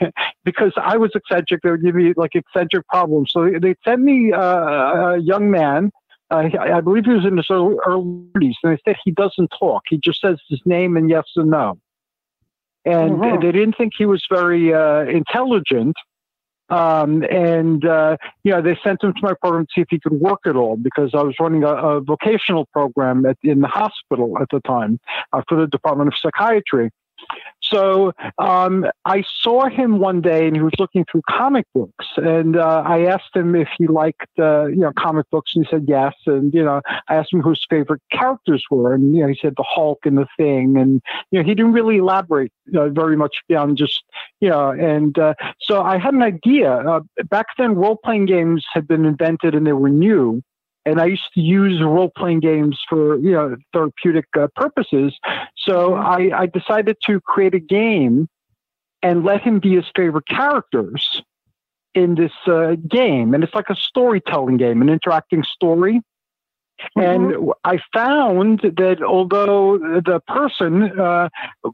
because 0.44 0.72
I 0.76 0.96
was 0.96 1.12
eccentric. 1.14 1.62
They 1.62 1.70
would 1.70 1.82
give 1.84 1.94
me 1.94 2.12
like 2.16 2.34
eccentric 2.34 2.86
problems. 2.88 3.30
So 3.32 3.48
they'd 3.60 3.76
send 3.84 4.02
me 4.04 4.32
uh, 4.32 4.40
a 4.40 5.18
young 5.18 5.50
man. 5.50 5.90
I 6.30 6.80
believe 6.80 7.04
he 7.04 7.12
was 7.12 7.26
in 7.26 7.36
his 7.36 7.46
early 7.50 7.76
30s, 7.84 8.54
and 8.62 8.72
they 8.72 8.78
said 8.86 8.96
he 9.04 9.10
doesn't 9.10 9.52
talk. 9.58 9.82
He 9.90 9.98
just 9.98 10.22
says 10.22 10.38
his 10.48 10.60
name 10.64 10.96
and 10.96 11.10
yes 11.10 11.24
and 11.36 11.50
no. 11.50 11.78
And 12.84 13.18
Mhm. 13.18 13.40
they 13.40 13.52
didn't 13.52 13.76
think 13.76 13.92
he 13.96 14.06
was 14.06 14.24
very 14.30 14.72
uh, 14.74 15.02
intelligent. 15.04 15.96
Um, 16.68 17.22
and 17.30 17.84
uh, 17.84 18.16
you 18.44 18.52
know, 18.52 18.62
they 18.62 18.78
sent 18.82 19.02
him 19.04 19.12
to 19.12 19.20
my 19.22 19.34
program 19.34 19.66
to 19.66 19.72
see 19.74 19.80
if 19.82 19.88
he 19.90 20.00
could 20.00 20.14
work 20.14 20.40
at 20.46 20.56
all 20.56 20.76
because 20.76 21.10
I 21.12 21.22
was 21.22 21.34
running 21.38 21.64
a, 21.64 21.74
a 21.74 22.00
vocational 22.00 22.66
program 22.72 23.26
at, 23.26 23.36
in 23.42 23.60
the 23.60 23.68
hospital 23.68 24.38
at 24.40 24.48
the 24.50 24.60
time 24.60 24.98
uh, 25.34 25.42
for 25.48 25.60
the 25.60 25.66
Department 25.66 26.08
of 26.08 26.14
Psychiatry. 26.18 26.90
So 27.72 28.12
um, 28.38 28.86
I 29.04 29.24
saw 29.40 29.68
him 29.68 29.98
one 29.98 30.20
day, 30.20 30.46
and 30.46 30.54
he 30.54 30.62
was 30.62 30.72
looking 30.78 31.04
through 31.10 31.22
comic 31.28 31.66
books, 31.74 32.06
and 32.16 32.56
uh, 32.56 32.82
I 32.84 33.06
asked 33.06 33.34
him 33.34 33.54
if 33.54 33.68
he 33.78 33.86
liked, 33.86 34.28
uh, 34.38 34.66
you 34.66 34.76
know, 34.76 34.92
comic 34.98 35.28
books, 35.30 35.52
and 35.54 35.64
he 35.64 35.70
said 35.70 35.86
yes. 35.88 36.14
And 36.26 36.52
you 36.52 36.64
know, 36.64 36.80
I 37.08 37.14
asked 37.14 37.32
him 37.32 37.40
who 37.40 37.50
his 37.50 37.66
favorite 37.68 38.02
characters 38.10 38.64
were, 38.70 38.94
and 38.94 39.14
you 39.14 39.22
know, 39.22 39.28
he 39.28 39.38
said 39.40 39.54
the 39.56 39.64
Hulk 39.66 40.00
and 40.04 40.18
the 40.18 40.26
Thing, 40.36 40.76
and 40.76 41.00
you 41.30 41.40
know, 41.40 41.44
he 41.48 41.54
didn't 41.54 41.72
really 41.72 41.96
elaborate 41.96 42.52
uh, 42.76 42.88
very 42.88 43.16
much 43.16 43.36
beyond 43.48 43.76
just, 43.78 44.02
you 44.40 44.48
know, 44.48 44.70
and 44.70 45.18
uh, 45.18 45.34
so 45.60 45.82
I 45.82 45.98
had 45.98 46.14
an 46.14 46.22
idea. 46.22 46.72
Uh, 46.72 47.00
back 47.30 47.46
then, 47.58 47.74
role 47.74 47.98
playing 48.04 48.26
games 48.26 48.64
had 48.72 48.86
been 48.86 49.04
invented, 49.06 49.54
and 49.54 49.66
they 49.66 49.72
were 49.72 49.88
new 49.88 50.42
and 50.84 51.00
I 51.00 51.06
used 51.06 51.32
to 51.34 51.40
use 51.40 51.80
role 51.82 52.10
playing 52.16 52.40
games 52.40 52.78
for 52.88 53.18
you 53.18 53.32
know 53.32 53.56
therapeutic 53.72 54.26
uh, 54.38 54.48
purposes. 54.56 55.14
So 55.56 55.94
I, 55.94 56.30
I 56.42 56.46
decided 56.46 56.96
to 57.06 57.20
create 57.20 57.54
a 57.54 57.60
game 57.60 58.28
and 59.02 59.24
let 59.24 59.42
him 59.42 59.58
be 59.58 59.76
his 59.76 59.84
favorite 59.94 60.26
characters 60.26 61.22
in 61.94 62.14
this 62.14 62.32
uh, 62.46 62.76
game, 62.88 63.34
and 63.34 63.44
it's 63.44 63.54
like 63.54 63.68
a 63.68 63.76
storytelling 63.76 64.56
game, 64.56 64.80
an 64.80 64.88
interacting 64.88 65.44
story. 65.44 66.00
And 66.96 67.52
I 67.64 67.78
found 67.92 68.60
that 68.60 69.02
although 69.06 69.78
the 69.78 70.20
person 70.26 70.98
uh, 70.98 71.28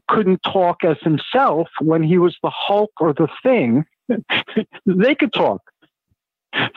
couldn't 0.07 0.41
talk 0.43 0.83
as 0.83 0.97
himself 1.01 1.67
when 1.81 2.03
he 2.03 2.19
was 2.19 2.37
the 2.43 2.51
Hulk 2.51 2.91
or 2.99 3.13
the 3.13 3.27
Thing, 3.41 3.85
they 4.85 5.15
could 5.15 5.33
talk. 5.33 5.61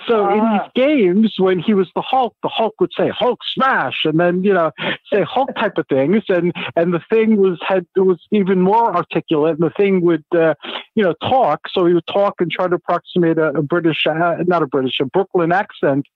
So 0.06 0.28
in 0.30 0.40
Ah. 0.40 0.68
these 0.74 0.84
games, 0.84 1.34
when 1.38 1.58
he 1.58 1.74
was 1.74 1.88
the 1.94 2.02
Hulk, 2.02 2.34
the 2.42 2.48
Hulk 2.48 2.74
would 2.80 2.92
say 2.96 3.08
"Hulk 3.08 3.40
smash," 3.54 4.04
and 4.04 4.18
then 4.20 4.44
you 4.44 4.52
know 4.52 4.70
say 5.12 5.22
Hulk 5.22 5.50
type 5.56 5.78
of 5.78 5.86
things, 5.88 6.24
and 6.28 6.52
and 6.76 6.92
the 6.92 7.00
thing 7.10 7.36
was 7.36 7.58
had 7.66 7.86
was 7.96 8.18
even 8.30 8.60
more 8.60 8.94
articulate, 8.94 9.58
and 9.58 9.66
the 9.70 9.74
thing 9.74 10.02
would 10.02 10.24
uh, 10.36 10.54
you 10.94 11.02
know 11.02 11.14
talk. 11.22 11.60
So 11.68 11.86
he 11.86 11.94
would 11.94 12.06
talk 12.06 12.34
and 12.40 12.50
try 12.50 12.68
to 12.68 12.74
approximate 12.76 13.38
a, 13.38 13.48
a 13.50 13.62
British, 13.62 14.06
uh, 14.06 14.36
not 14.46 14.62
a 14.62 14.66
British, 14.66 15.00
a 15.00 15.06
Brooklyn 15.06 15.52
accent, 15.52 16.06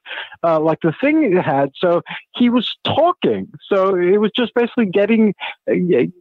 uh, 0.44 0.60
like 0.60 0.80
the 0.82 0.92
thing 1.00 1.36
had. 1.36 1.70
So 1.76 2.02
he 2.36 2.50
was 2.50 2.76
talking. 2.84 3.48
So 3.68 3.96
it 3.96 4.18
was 4.18 4.32
just 4.36 4.52
basically 4.54 4.86
getting 4.86 5.34
uh, 5.70 5.74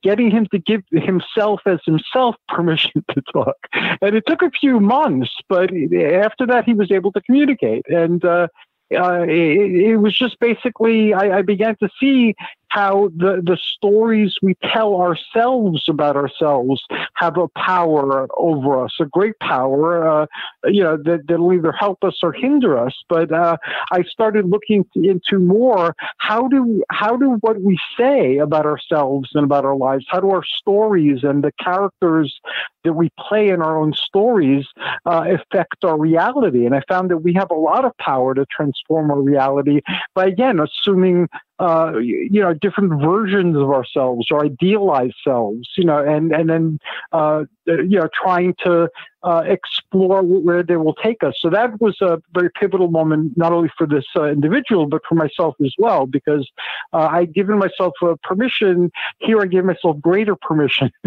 getting 0.03 0.31
him 0.31 0.47
to 0.51 0.59
give 0.59 0.83
himself 0.91 1.61
as 1.65 1.79
himself 1.85 2.35
permission 2.47 3.03
to 3.11 3.21
talk. 3.33 3.57
And 4.01 4.15
it 4.15 4.23
took 4.25 4.41
a 4.41 4.51
few 4.51 4.79
months, 4.79 5.31
but 5.49 5.71
after 5.93 6.45
that, 6.47 6.63
he 6.65 6.73
was 6.73 6.91
able 6.91 7.11
to 7.11 7.21
communicate. 7.25 7.85
And 7.87 8.23
uh, 8.23 8.47
uh, 8.95 9.23
it, 9.27 9.91
it 9.91 9.97
was 9.97 10.17
just 10.17 10.39
basically, 10.39 11.13
I, 11.13 11.39
I 11.39 11.41
began 11.41 11.75
to 11.77 11.89
see 11.99 12.35
how 12.69 13.09
the, 13.15 13.41
the 13.43 13.57
stories 13.57 14.35
we 14.41 14.55
tell 14.63 14.95
ourselves 14.95 15.83
about 15.87 16.15
ourselves 16.15 16.83
have 17.15 17.37
a 17.37 17.47
power 17.49 18.27
over 18.37 18.83
us, 18.83 18.93
a 18.99 19.05
great 19.05 19.37
power, 19.39 20.07
uh, 20.07 20.25
you 20.65 20.83
know, 20.83 20.97
that, 20.97 21.27
that'll 21.27 21.53
either 21.53 21.71
help 21.71 22.03
us 22.03 22.19
or 22.23 22.33
hinder 22.33 22.77
us. 22.77 22.93
But 23.09 23.31
uh, 23.31 23.57
I 23.91 24.03
started 24.03 24.45
looking 24.49 24.85
into 24.95 25.39
more 25.39 25.95
how 26.17 26.47
do 26.47 26.83
how 26.89 27.17
do 27.17 27.37
what 27.41 27.61
we 27.61 27.77
say 27.97 28.37
about 28.37 28.65
ourselves 28.65 29.29
and 29.33 29.43
about 29.43 29.65
our 29.65 29.75
lives, 29.75 30.05
how 30.09 30.19
do 30.19 30.31
our 30.31 30.43
stories 30.43 31.23
and 31.23 31.43
the 31.43 31.51
characters 31.63 32.39
that 32.83 32.93
we 32.93 33.09
play 33.19 33.49
in 33.49 33.61
our 33.61 33.77
own 33.79 33.93
stories 33.93 34.65
uh, 35.05 35.25
affect 35.27 35.83
our 35.83 35.97
reality? 35.97 36.65
And 36.65 36.75
I 36.75 36.81
found 36.87 37.09
that 37.11 37.19
we 37.19 37.33
have 37.33 37.51
a 37.51 37.55
lot 37.55 37.85
of 37.85 37.91
power 37.97 38.33
to 38.35 38.45
transform 38.51 39.11
our 39.11 39.21
reality 39.21 39.81
by 40.13 40.27
again 40.27 40.59
assuming 40.59 41.27
uh, 41.59 41.97
you 41.97 42.27
you 42.31 42.41
know, 42.41 42.53
different 42.53 43.01
versions 43.01 43.55
of 43.55 43.69
ourselves 43.69 44.27
or 44.31 44.45
idealized 44.45 45.15
selves, 45.23 45.69
you 45.77 45.85
know, 45.85 46.03
and 46.03 46.31
and 46.31 46.49
then 46.49 46.79
uh, 47.11 47.43
you 47.65 47.99
know, 47.99 48.09
trying 48.23 48.53
to 48.63 48.89
uh, 49.25 49.43
explore 49.45 50.21
where 50.23 50.63
they 50.63 50.77
will 50.77 50.93
take 50.95 51.23
us. 51.23 51.35
So 51.39 51.49
that 51.49 51.81
was 51.81 51.97
a 52.01 52.21
very 52.33 52.49
pivotal 52.51 52.89
moment, 52.89 53.35
not 53.35 53.51
only 53.53 53.69
for 53.77 53.87
this 53.87 54.05
uh, 54.15 54.25
individual 54.25 54.85
but 54.87 55.01
for 55.09 55.15
myself 55.15 55.55
as 55.65 55.73
well, 55.77 56.05
because 56.05 56.49
uh, 56.93 57.09
I'd 57.11 57.33
given 57.33 57.57
myself 57.57 57.93
uh, 58.03 58.15
permission. 58.23 58.91
Here, 59.19 59.41
I 59.41 59.47
gave 59.47 59.65
myself 59.65 59.99
greater 59.99 60.35
permission 60.35 60.91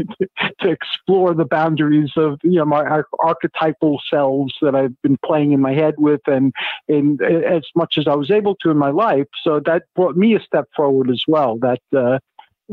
to 0.60 0.68
explore 0.68 1.34
the 1.34 1.44
boundaries 1.44 2.12
of 2.16 2.38
you 2.42 2.58
know 2.58 2.64
my 2.64 2.84
ar- 2.84 3.06
archetypal 3.20 4.00
selves 4.10 4.54
that 4.62 4.74
I've 4.74 5.00
been 5.02 5.18
playing 5.24 5.52
in 5.52 5.60
my 5.60 5.74
head 5.74 5.94
with, 5.98 6.20
and 6.26 6.52
in 6.88 7.18
as 7.22 7.62
much 7.76 7.98
as 7.98 8.06
I 8.08 8.14
was 8.14 8.30
able 8.30 8.56
to 8.62 8.70
in 8.70 8.76
my 8.78 8.90
life. 8.90 9.26
So 9.44 9.60
that 9.66 9.84
brought 9.94 10.16
me 10.16 10.34
a 10.34 10.40
step 10.40 10.66
forward 10.76 11.10
as 11.10 11.22
well. 11.28 11.58
That 11.58 11.80
uh, 11.94 12.18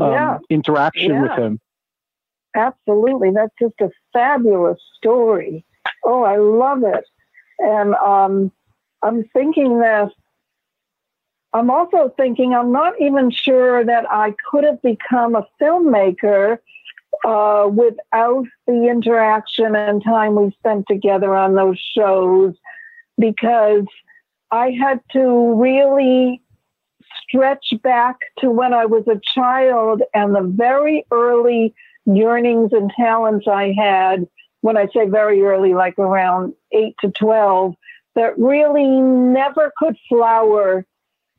um, 0.04 0.12
Yeah. 0.12 0.38
interaction 0.50 1.20
with 1.22 1.32
Yeah. 1.32 1.46
him. 1.46 1.60
Absolutely. 2.56 3.32
That's 3.32 3.54
just 3.60 3.76
a 3.82 3.90
fabulous 4.14 4.80
story. 4.98 5.66
Oh, 6.04 6.24
I 6.24 6.38
love 6.38 6.84
it. 6.84 7.06
And 7.60 7.96
um, 7.96 8.52
I'm 9.04 9.24
thinking 9.34 9.80
that 9.80 10.12
I'm 11.54 11.70
also 11.70 12.14
thinking 12.18 12.54
I'm 12.54 12.72
not 12.72 12.94
even 13.00 13.32
sure 13.32 13.86
that 13.86 14.06
I 14.12 14.36
could 14.50 14.64
have 14.66 14.82
become 14.82 15.36
a 15.36 15.48
filmmaker 15.62 16.58
uh, 17.26 17.70
without 17.72 18.46
the 18.68 18.88
interaction 18.90 19.76
and 19.76 20.04
time 20.04 20.36
we 20.36 20.52
spent 20.52 20.86
together 20.90 21.34
on 21.36 21.56
those 21.56 21.80
shows 21.80 22.56
because 23.18 23.86
I 24.52 24.72
had 24.72 25.00
to 25.14 25.54
really 25.56 26.42
stretch 27.24 27.74
back 27.84 28.18
to 28.40 28.50
when 28.50 28.74
I 28.74 28.86
was 28.86 29.08
a 29.08 29.20
child 29.34 30.02
and 30.14 30.36
the 30.36 30.42
very 30.42 31.06
early 31.12 31.74
yearnings 32.06 32.72
and 32.74 32.92
talents 32.96 33.48
I 33.48 33.74
had, 33.78 34.28
when 34.62 34.78
I 34.78 34.88
say 34.88 35.08
very 35.08 35.42
early, 35.42 35.74
like 35.74 35.98
around 36.00 36.54
8 36.72 36.96
to 37.02 37.12
12, 37.12 37.76
that 38.16 38.38
really 38.38 38.88
never 38.88 39.72
could 39.78 39.98
flower 40.08 40.86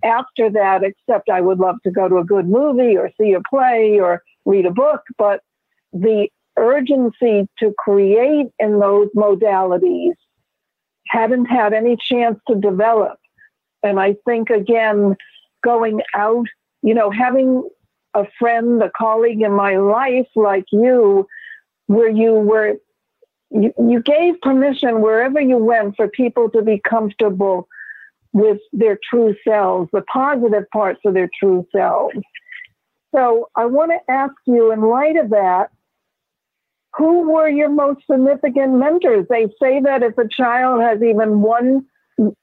after 0.05 0.51
that, 0.51 0.83
except 0.85 1.31
I 1.31 1.41
would 1.41 1.59
love 1.59 1.77
to 1.85 1.91
go 1.91 2.09
to 2.09 2.19
a 2.19 2.25
good 2.25 2.49
movie 2.49 2.97
or 2.97 3.11
see 3.21 3.33
a 3.33 3.41
play 3.49 3.99
or 3.99 4.23
read 4.45 4.67
a 4.67 4.71
book. 4.71 5.03
But 5.19 5.41
the 5.93 6.29
urgency 6.57 7.49
to 7.59 7.75
create 7.79 8.47
in 8.59 8.79
those 8.79 9.09
modalities 9.17 10.13
hadn't 11.09 11.47
had 11.47 11.73
any 11.73 11.97
chance 11.97 12.39
to 12.49 12.55
develop. 12.55 13.19
And 13.83 14.01
I 14.01 14.17
think, 14.27 14.51
again, 14.51 15.17
going 15.65 16.01
out, 16.15 16.47
you 16.83 16.95
know, 16.95 17.11
having 17.11 17.69
a 18.17 18.27
friend, 18.39 18.83
a 18.83 18.91
colleague 18.97 19.43
in 19.43 19.53
my 19.53 19.77
life 19.77 20.29
like 20.35 20.65
you, 20.73 21.27
where 21.87 22.09
you 22.09 22.33
were, 22.33 22.75
you, 23.51 23.73
you 23.79 24.01
gave 24.03 24.41
permission 24.41 25.03
wherever 25.03 25.41
you 25.41 25.59
went 25.59 25.97
for 25.97 26.09
people 26.09 26.49
to 26.51 26.63
be 26.63 26.81
comfortable 26.89 27.69
with 28.33 28.59
their 28.73 28.99
true 29.09 29.35
selves, 29.47 29.89
the 29.93 30.03
positive 30.03 30.65
parts 30.71 31.01
of 31.05 31.15
their 31.15 31.29
true 31.39 31.67
selves. 31.73 32.17
So 33.15 33.49
I 33.55 33.67
want 33.67 33.93
to 33.93 34.13
ask 34.13 34.35
you, 34.47 34.73
in 34.73 34.81
light 34.81 35.17
of 35.17 35.31
that, 35.31 35.71
who 36.97 37.31
were 37.31 37.49
your 37.49 37.69
most 37.69 38.01
significant 38.11 38.75
mentors? 38.75 39.27
They 39.29 39.47
say 39.63 39.81
that 39.81 40.03
if 40.03 40.17
a 40.17 40.29
child 40.29 40.81
has 40.81 41.03
even 41.03 41.43
one 41.43 41.85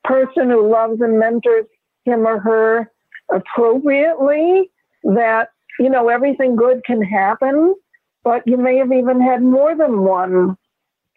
person 0.04 0.50
who 0.50 0.70
loves 0.70 1.02
and 1.02 1.18
mentors 1.20 1.66
him 2.06 2.28
or 2.28 2.40
her 2.40 2.92
appropriately, 3.32 4.70
that 5.04 5.50
you 5.80 5.90
know 5.90 6.10
everything 6.10 6.56
good 6.56 6.84
can 6.86 7.02
happen, 7.02 7.76
but 8.24 8.44
you 8.46 8.58
may 8.58 8.78
have 8.78 8.92
even 8.92 9.22
had 9.22 9.42
more 9.42 9.76
than 9.76 10.02
one. 10.02 10.58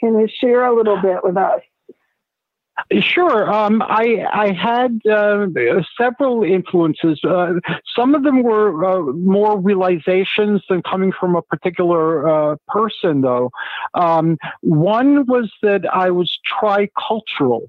Can 0.00 0.18
you 0.18 0.28
share 0.28 0.64
a 0.66 0.74
little 0.74 1.00
bit 1.00 1.22
with 1.22 1.36
us? 1.36 1.60
Sure. 3.00 3.50
Um, 3.50 3.82
I 3.82 4.26
I 4.32 4.52
had 4.52 5.00
uh, 5.10 5.46
several 5.98 6.44
influences. 6.44 7.18
Uh, 7.24 7.54
some 7.96 8.14
of 8.14 8.22
them 8.22 8.42
were 8.42 8.84
uh, 8.84 9.12
more 9.12 9.58
realizations 9.58 10.62
than 10.68 10.82
coming 10.82 11.10
from 11.18 11.34
a 11.34 11.42
particular 11.42 12.28
uh, 12.28 12.56
person, 12.68 13.22
though. 13.22 13.50
Um, 13.94 14.36
one 14.60 15.24
was 15.26 15.50
that 15.62 15.86
I 15.92 16.10
was 16.10 16.38
tricultural. 16.60 17.68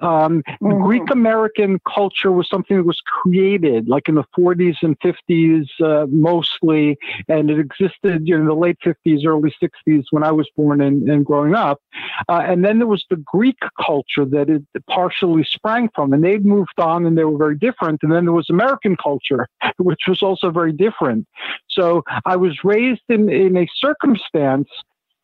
Um, 0.00 0.42
mm-hmm. 0.62 0.82
Greek 0.82 1.10
American 1.10 1.80
culture 1.88 2.30
was 2.30 2.48
something 2.48 2.76
that 2.76 2.84
was 2.84 3.00
created 3.00 3.88
like 3.88 4.08
in 4.08 4.16
the 4.16 4.24
40s 4.36 4.76
and 4.82 4.98
50s 5.00 5.66
uh, 5.82 6.06
mostly, 6.10 6.98
and 7.28 7.50
it 7.50 7.58
existed 7.58 8.28
you 8.28 8.36
in 8.36 8.46
the 8.46 8.54
late 8.54 8.78
50s, 8.84 9.26
early 9.26 9.54
60s 9.62 10.04
when 10.10 10.22
I 10.22 10.32
was 10.32 10.48
born 10.56 10.80
and, 10.80 11.08
and 11.08 11.24
growing 11.24 11.54
up. 11.54 11.80
Uh, 12.28 12.42
and 12.44 12.64
then 12.64 12.78
there 12.78 12.86
was 12.86 13.04
the 13.08 13.16
Greek 13.16 13.58
culture 13.84 14.24
that 14.24 14.50
it 14.50 14.62
partially 14.88 15.44
sprang 15.44 15.88
from, 15.94 16.12
and 16.12 16.22
they'd 16.22 16.44
moved 16.44 16.78
on 16.78 17.06
and 17.06 17.16
they 17.16 17.24
were 17.24 17.38
very 17.38 17.56
different. 17.56 18.00
And 18.02 18.12
then 18.12 18.24
there 18.24 18.34
was 18.34 18.50
American 18.50 18.96
culture, 18.96 19.48
which 19.78 20.02
was 20.06 20.22
also 20.22 20.50
very 20.50 20.72
different. 20.72 21.26
So 21.68 22.02
I 22.24 22.36
was 22.36 22.64
raised 22.64 23.02
in, 23.08 23.30
in 23.30 23.56
a 23.56 23.66
circumstance 23.76 24.68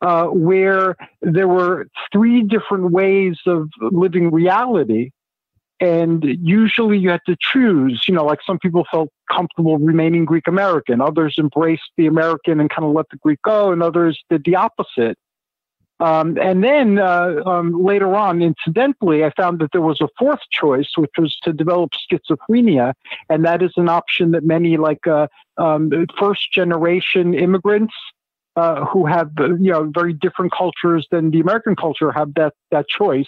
uh, 0.03 0.25
where 0.27 0.97
there 1.21 1.47
were 1.47 1.87
three 2.11 2.43
different 2.43 2.91
ways 2.91 3.37
of 3.45 3.69
living 3.79 4.31
reality. 4.31 5.11
And 5.79 6.23
usually 6.41 6.97
you 6.97 7.09
had 7.09 7.21
to 7.25 7.35
choose, 7.39 8.03
you 8.07 8.13
know, 8.13 8.25
like 8.25 8.39
some 8.45 8.59
people 8.59 8.85
felt 8.91 9.09
comfortable 9.31 9.77
remaining 9.77 10.25
Greek 10.25 10.47
American, 10.47 11.01
others 11.01 11.35
embraced 11.39 11.89
the 11.97 12.05
American 12.05 12.59
and 12.59 12.69
kind 12.69 12.85
of 12.85 12.93
let 12.93 13.09
the 13.09 13.17
Greek 13.17 13.41
go, 13.43 13.71
and 13.71 13.81
others 13.81 14.21
did 14.29 14.43
the 14.45 14.55
opposite. 14.55 15.17
Um, 15.99 16.37
and 16.37 16.63
then 16.63 16.99
uh, 16.99 17.41
um, 17.45 17.81
later 17.81 18.13
on, 18.13 18.41
incidentally, 18.41 19.23
I 19.23 19.31
found 19.37 19.59
that 19.59 19.71
there 19.71 19.81
was 19.81 20.01
a 20.01 20.09
fourth 20.19 20.41
choice, 20.51 20.89
which 20.97 21.11
was 21.17 21.37
to 21.43 21.53
develop 21.53 21.91
schizophrenia, 21.93 22.93
and 23.29 23.45
that 23.45 23.61
is 23.61 23.71
an 23.77 23.87
option 23.87 24.31
that 24.31 24.43
many 24.43 24.75
like 24.75 25.07
uh, 25.07 25.27
um, 25.57 25.91
first 26.19 26.51
generation 26.51 27.33
immigrants 27.33 27.93
uh, 28.55 28.85
who 28.85 29.05
have 29.05 29.31
you 29.37 29.71
know 29.71 29.89
very 29.93 30.13
different 30.13 30.51
cultures 30.55 31.07
than 31.11 31.31
the 31.31 31.39
American 31.39 31.75
culture 31.75 32.11
have 32.11 32.33
that 32.35 32.53
that 32.71 32.87
choice. 32.87 33.27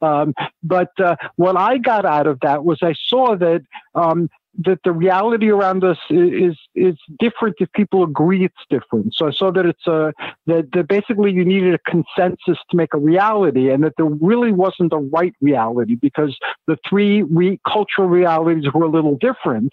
Um, 0.00 0.34
but 0.62 0.90
uh, 0.98 1.16
what 1.36 1.56
I 1.56 1.78
got 1.78 2.04
out 2.04 2.26
of 2.26 2.40
that 2.40 2.64
was 2.64 2.78
I 2.82 2.94
saw 3.08 3.36
that 3.36 3.62
um, 3.94 4.28
that 4.58 4.78
the 4.84 4.92
reality 4.92 5.50
around 5.50 5.82
us 5.82 5.98
is 6.10 6.56
is 6.74 6.96
different 7.18 7.56
if 7.58 7.72
people 7.72 8.02
agree 8.02 8.44
it's 8.44 8.54
different. 8.68 9.14
So 9.14 9.26
I 9.26 9.32
saw 9.32 9.50
that 9.52 9.64
it's 9.66 9.86
a 9.86 10.12
that, 10.46 10.68
that 10.72 10.88
basically 10.88 11.32
you 11.32 11.44
needed 11.44 11.74
a 11.74 11.90
consensus 11.90 12.58
to 12.70 12.76
make 12.76 12.92
a 12.94 12.98
reality, 12.98 13.70
and 13.70 13.82
that 13.84 13.94
there 13.96 14.06
really 14.06 14.52
wasn't 14.52 14.92
a 14.92 14.98
right 14.98 15.34
reality 15.40 15.94
because 15.94 16.36
the 16.66 16.76
three 16.88 17.22
re- 17.22 17.60
cultural 17.66 18.08
realities 18.08 18.64
were 18.72 18.84
a 18.84 18.90
little 18.90 19.16
different. 19.16 19.72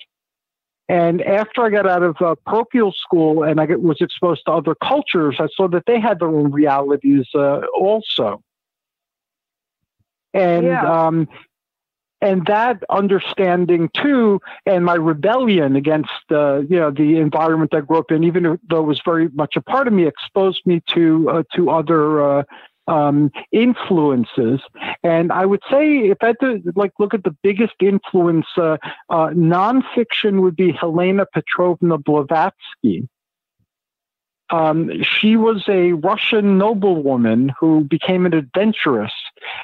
And 0.90 1.22
after 1.22 1.62
I 1.64 1.70
got 1.70 1.88
out 1.88 2.02
of 2.02 2.18
uh, 2.20 2.34
parochial 2.48 2.92
school 2.92 3.44
and 3.44 3.62
I 3.62 3.66
was 3.66 3.98
exposed 4.02 4.42
to 4.48 4.54
other 4.54 4.74
cultures, 4.74 5.36
I 5.40 5.48
saw 5.56 5.68
that 5.68 5.84
they 5.86 6.00
had 6.00 6.20
their 6.20 6.30
own 6.30 6.52
realities 6.52 7.28
uh, 7.36 7.62
also. 7.80 8.42
And 10.34 10.66
yeah. 10.66 11.08
um, 11.08 11.28
and 12.22 12.46
that 12.48 12.84
understanding 12.90 13.90
too, 13.96 14.42
and 14.66 14.84
my 14.84 14.96
rebellion 14.96 15.76
against 15.76 16.12
uh, 16.32 16.62
you 16.70 16.78
know 16.78 16.92
the 16.92 17.18
environment 17.18 17.74
I 17.74 17.82
grew 17.82 18.00
up 18.00 18.12
in, 18.12 18.24
even 18.24 18.60
though 18.68 18.80
it 18.80 18.88
was 18.88 19.02
very 19.06 19.30
much 19.30 19.56
a 19.56 19.62
part 19.62 19.88
of 19.88 19.94
me, 19.94 20.08
exposed 20.08 20.66
me 20.66 20.82
to 20.88 21.30
uh, 21.30 21.44
to 21.56 21.70
other 21.70 22.40
uh, 22.40 22.44
um, 22.90 23.32
influences. 23.52 24.60
And 25.04 25.32
I 25.32 25.46
would 25.46 25.62
say, 25.70 26.10
if 26.10 26.18
I 26.22 26.28
had 26.28 26.40
to 26.42 26.62
like 26.76 26.92
look 27.00 27.14
at 27.14 27.24
the 27.24 27.36
biggest 27.44 27.76
influence, 27.80 28.48
uh, 28.58 28.78
uh, 29.10 29.28
nonfiction 29.30 30.42
would 30.42 30.56
be 30.56 30.72
Helena 30.72 31.26
Petrovna 31.32 31.98
Blavatsky. 31.98 33.08
Um, 34.52 35.04
she 35.04 35.36
was 35.36 35.64
a 35.68 35.92
Russian 35.94 36.58
noblewoman 36.58 37.52
who 37.60 37.82
became 37.82 38.26
an 38.26 38.34
adventuress, 38.34 39.14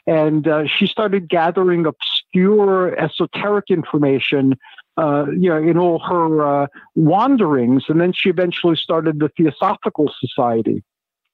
and 0.05 0.47
uh, 0.47 0.67
she 0.67 0.85
started 0.85 1.27
gathering 1.27 1.87
obscure 1.87 2.95
esoteric 2.99 3.65
information 3.69 4.55
uh, 4.97 5.25
you 5.31 5.49
know, 5.49 5.57
in 5.57 5.77
all 5.77 5.99
her 5.99 6.63
uh, 6.63 6.67
wanderings, 6.93 7.83
and 7.89 7.99
then 7.99 8.13
she 8.13 8.29
eventually 8.29 8.75
started 8.75 9.19
the 9.19 9.29
Theosophical 9.35 10.11
Society. 10.19 10.83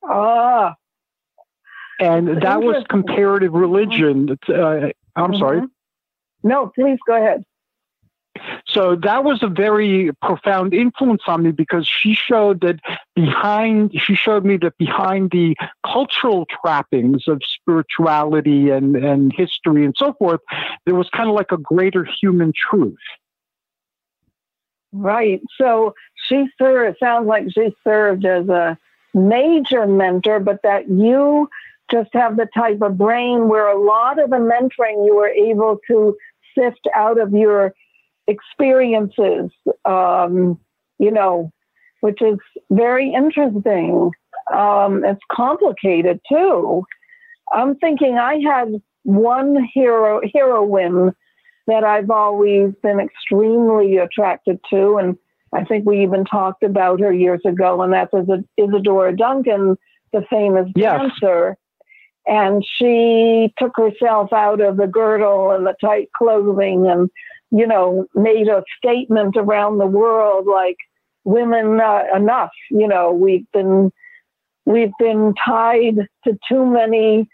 Ah, 0.04 0.76
and 2.02 2.42
that 2.42 2.62
was 2.62 2.84
comparative 2.90 3.54
religion. 3.54 4.38
Uh, 4.50 4.54
I'm 4.54 5.32
mm-hmm. 5.32 5.40
sorry. 5.40 5.62
No, 6.44 6.72
please 6.74 6.98
go 7.08 7.16
ahead. 7.16 7.44
So 8.68 8.96
that 8.96 9.24
was 9.24 9.44
a 9.44 9.48
very 9.48 10.12
profound 10.22 10.74
influence 10.74 11.22
on 11.28 11.44
me 11.44 11.52
because 11.52 11.88
she 11.88 12.16
showed 12.16 12.62
that 12.62 12.80
behind, 13.16 13.92
she 14.02 14.16
showed 14.16 14.46
me 14.46 14.58
that 14.58 14.78
behind 14.80 15.30
the 15.32 15.56
cultural 15.86 16.48
trappings 16.48 17.28
of 17.28 17.42
spirituality 17.44 18.70
and, 18.70 18.96
and 18.96 19.32
history 19.36 19.86
and 19.86 19.94
so 19.96 20.14
forth, 20.14 20.40
there 20.86 20.96
was 20.96 21.10
kind 21.10 21.30
of 21.30 21.36
like 21.36 21.52
a 21.52 21.58
greater 21.58 22.04
human 22.04 22.52
truth. 22.56 22.98
Right. 24.92 25.42
So 25.58 25.94
she 26.28 26.48
served, 26.58 26.96
it 26.96 27.00
sounds 27.00 27.28
like 27.28 27.46
she 27.54 27.76
served 27.84 28.26
as 28.26 28.48
a 28.50 28.78
major 29.14 29.86
mentor, 29.86 30.40
but 30.40 30.62
that 30.64 30.90
you 30.90 31.50
just 31.92 32.10
have 32.14 32.38
the 32.38 32.48
type 32.56 32.82
of 32.82 32.98
brain 32.98 33.48
where 33.48 33.68
a 33.68 33.82
lot 33.82 34.22
of 34.22 34.30
the 34.30 34.38
mentoring 34.38 35.06
you 35.06 35.16
were 35.16 35.28
able 35.28 35.78
to 35.88 36.16
sift 36.58 36.88
out 36.96 37.20
of 37.20 37.32
your 37.34 37.74
experiences, 38.28 39.52
um, 39.86 40.60
you 41.00 41.12
know, 41.12 41.52
which 42.02 42.22
is 42.22 42.38
very 42.72 43.14
interesting. 43.14 44.12
Um, 44.54 45.04
it's 45.04 45.22
complicated 45.32 46.20
too. 46.30 46.84
I'm 47.54 47.76
thinking 47.78 48.18
I 48.18 48.40
had 48.46 48.82
one 49.04 49.68
hero 49.74 50.22
heroine 50.34 51.14
that 51.68 51.84
I've 51.84 52.10
always 52.10 52.74
been 52.82 53.00
extremely 53.00 53.98
attracted 53.98 54.60
to, 54.72 54.98
and 54.98 55.18
I 55.54 55.64
think 55.64 55.86
we 55.86 56.02
even 56.02 56.26
talked 56.26 56.64
about 56.64 57.00
her 57.02 57.14
years 57.14 57.42
ago, 57.46 57.82
and 57.82 57.94
that's 57.94 58.14
Isadora 58.58 59.16
Duncan, 59.16 59.78
the 60.12 60.24
famous 60.30 60.70
yes. 60.76 61.00
dancer 61.00 61.58
and 62.28 62.64
she 62.66 63.54
took 63.58 63.76
herself 63.76 64.32
out 64.34 64.62
of 64.62 64.78
the 64.78 64.88
girdle 64.88 65.52
and 65.52 65.66
the 65.66 65.76
tight 65.82 66.10
clothing 66.18 66.88
and 66.88 67.10
you 67.52 67.66
know 67.66 68.06
made 68.16 68.48
a 68.48 68.64
statement 68.78 69.36
around 69.38 69.78
the 69.78 69.86
world 69.86 70.46
like 70.46 70.78
women 71.24 71.80
uh, 71.80 72.04
enough 72.16 72.52
you 72.70 72.88
know 72.88 73.12
we've 73.12 73.50
been 73.52 73.92
we've 74.66 74.94
been 75.00 75.34
tied 75.46 76.08
to 76.24 76.38
too 76.48 76.66
many 76.66 77.28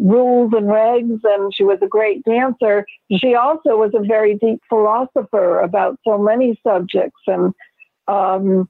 rules 0.00 0.52
and 0.54 0.66
regs 0.66 1.20
and 1.24 1.54
she 1.54 1.62
was 1.62 1.78
a 1.82 1.86
great 1.86 2.24
dancer. 2.24 2.86
She 3.18 3.34
also 3.34 3.76
was 3.76 3.92
a 3.94 4.06
very 4.06 4.36
deep 4.36 4.60
philosopher 4.68 5.60
about 5.60 5.98
so 6.06 6.18
many 6.18 6.58
subjects. 6.66 7.20
And 7.26 7.52
um, 8.08 8.68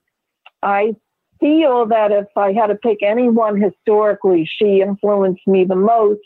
i 0.63 0.95
feel 1.41 1.87
that 1.87 2.13
if 2.13 2.27
I 2.37 2.53
had 2.53 2.69
to 2.69 2.75
pick 2.75 3.03
anyone 3.03 3.61
historically, 3.61 4.49
she 4.49 4.81
influenced 4.81 5.47
me 5.47 5.65
the 5.65 5.77
most. 5.77 6.21